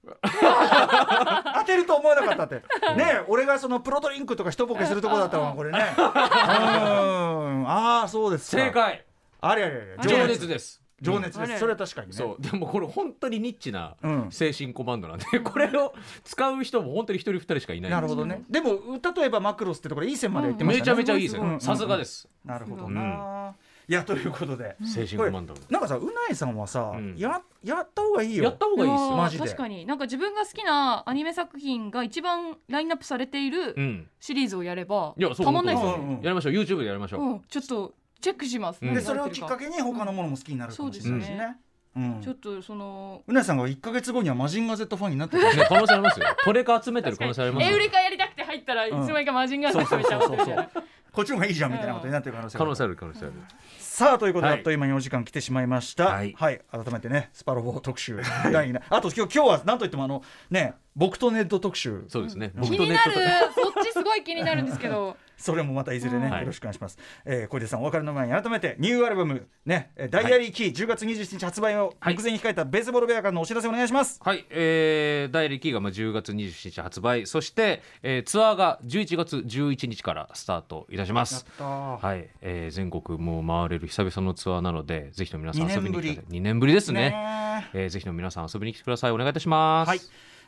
[1.54, 2.54] 当てると思わなかったって。
[2.96, 5.78] ねえ俺がそのプロドリンクとか一ボケするとこだったわこれね。
[5.98, 7.68] うん。
[7.68, 8.62] ああそうですか。
[8.62, 9.04] 正解。
[9.40, 10.08] あれあれあれ。
[10.08, 10.48] 情熱。
[10.48, 10.82] です。
[11.02, 11.58] 情熱です、うん。
[11.58, 12.12] それは確かにね。
[12.14, 12.42] そう。
[12.42, 14.28] でもこれ本当にニッチなうん。
[14.30, 15.94] 精神コマンドなんで、 これを
[16.24, 18.42] 使う人も本当に一人二人しかいないなるほどね。
[18.48, 18.78] でも
[19.14, 21.60] 例えばマクロスってところでいい線までは言ってましめちゃたねめちゃいいですよ、うんうん。
[21.60, 23.54] さすがです、なるほどな、
[23.88, 24.76] いやということで。
[24.84, 27.14] 精神コマンド、なんかさうないさんはさ、うん。
[27.16, 28.44] ややった方がいいよ。
[28.44, 29.44] やった方がいいですマジで。
[29.44, 29.86] 確かに。
[29.86, 34.08] なんか自分が好きなアニメ作品が一番ラインナップされているうん。
[34.20, 36.52] シリーズをやれば、いやそうたまんないですよね、うんうんやりましょう。
[36.52, 41.56] YouTube でやりましょう、うん、ちょっとチェックします、うんでそれをきっかけに他のものも好きになるかもしれないしそうですね、
[41.96, 46.26] うんちょっとそのうなさんが1か月後にはマジンガー Z ファンになってたね、可能性ありますよ。
[46.44, 47.72] トレカ集めてる可能性ありますよ。
[47.72, 50.46] エウレカやりたくて入ったらいつの間にかマジンガーそうズめちゃそうそう。
[50.46, 50.85] そうまってるみたいな
[51.16, 53.32] こっちの方がいいじゃんみたいなことになってる可能性が可能性ある可能性ある。
[53.78, 54.58] さあということで、はい。
[54.58, 56.04] あっという間にお時間来てしまいました。
[56.04, 56.28] ははい。
[56.28, 56.60] い、改
[56.92, 58.20] めてねスパロボ特集
[58.52, 58.82] 第2弾。
[58.90, 62.04] あと今日今日は何といってもあのね僕とネット特集。
[62.08, 65.16] そうですね、気僕とになるネットとそっちすごい気になるんですけど。
[65.36, 66.40] それもまたいずれね、はい。
[66.40, 66.98] よろしくお願いします。
[67.26, 74.18] えー小出さんお別れの前に改めてニューアルバムねえーダイアリーキー10月27日発売を目前に控えたベースボールベアからのお知らせお願いします。
[74.24, 77.26] はい、えー、第2期がまあ10月27日発売。
[77.26, 81.44] そして、えー、ツアーが11月11日からスタートいたします。
[81.58, 87.10] たはい、えー、全国もう回れる久々のツアーなのでぜひとも皆さん二年遊びに来てぶ2年ぶりですね。
[87.10, 89.10] ねえー、ぜひとも皆さん遊びに来てください。
[89.10, 89.88] お願いいたします。
[89.88, 90.00] はい。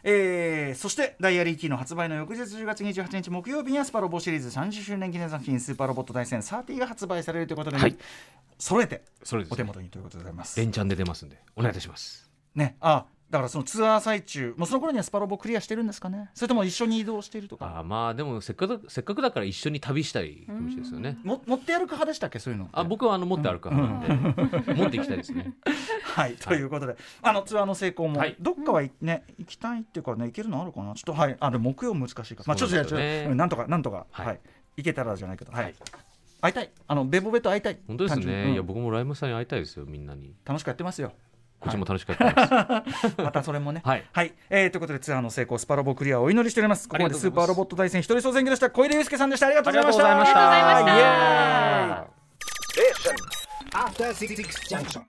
[0.02, 7.96] えーそしてダイアリーキーの発売の翌日10月28日木曜日にはスパロボシリーズ30周年記念作品スーパーロボット対戦30が発売されるということで、はい。
[8.58, 9.02] 揃えて
[9.50, 10.58] お手元にということでございます。
[10.58, 12.28] 連チャンで出ますんでお願いいたします。
[12.54, 16.30] ね、あだからそのツアー最中もうその頃にはスパロボクリアしてるんですかね？
[16.32, 17.78] それとも一緒に移動しているとか？
[17.78, 21.18] あーまあでもせっかくせっかくだから一緒に旅したい気持ちですよね。
[21.24, 22.38] も持って歩く派でしたっけ？
[22.38, 24.32] そういうのあ僕はあの持って歩く派なん
[24.64, 25.52] で、持っていきたいですね。
[26.02, 28.36] はいということで、あのツアーの成功も、はい。
[28.40, 30.94] どっかはね行きたいっていうかね行けるのあるかな？
[30.94, 31.36] ちょっとはい。
[31.38, 32.44] あでも木曜難しいから。
[32.46, 34.06] まあちょっとじゃあなんとかなんとか。
[34.10, 34.36] は、はい。
[34.36, 34.38] い
[34.78, 35.52] 行けたらじゃないけど。
[35.52, 35.74] はい、はい。
[36.40, 36.70] 会いたい。
[36.86, 37.78] あのベボベと会いたい。
[37.86, 38.40] 本当です単純に。
[38.40, 38.48] うん。
[38.48, 40.34] ねいや僕もライムさんに会いたいですよみんなに。
[40.46, 41.12] 楽しくやってますよ
[41.60, 43.82] こっちも楽しかったです、 またそれもね。
[43.84, 44.04] はい
[44.48, 46.88] えーということでツアーの成功スパロボクリアをお祈りしております。
[46.88, 49.46] ここまでスーパーロボット対戦一人総選挙でした小出祐介さんでした。
[49.46, 50.10] ありがとうございました。
[50.10, 52.18] ありがとうございましたイエーイ
[52.78, 53.16] Station.
[53.74, 54.28] After Six
[54.68, 55.02] Junction.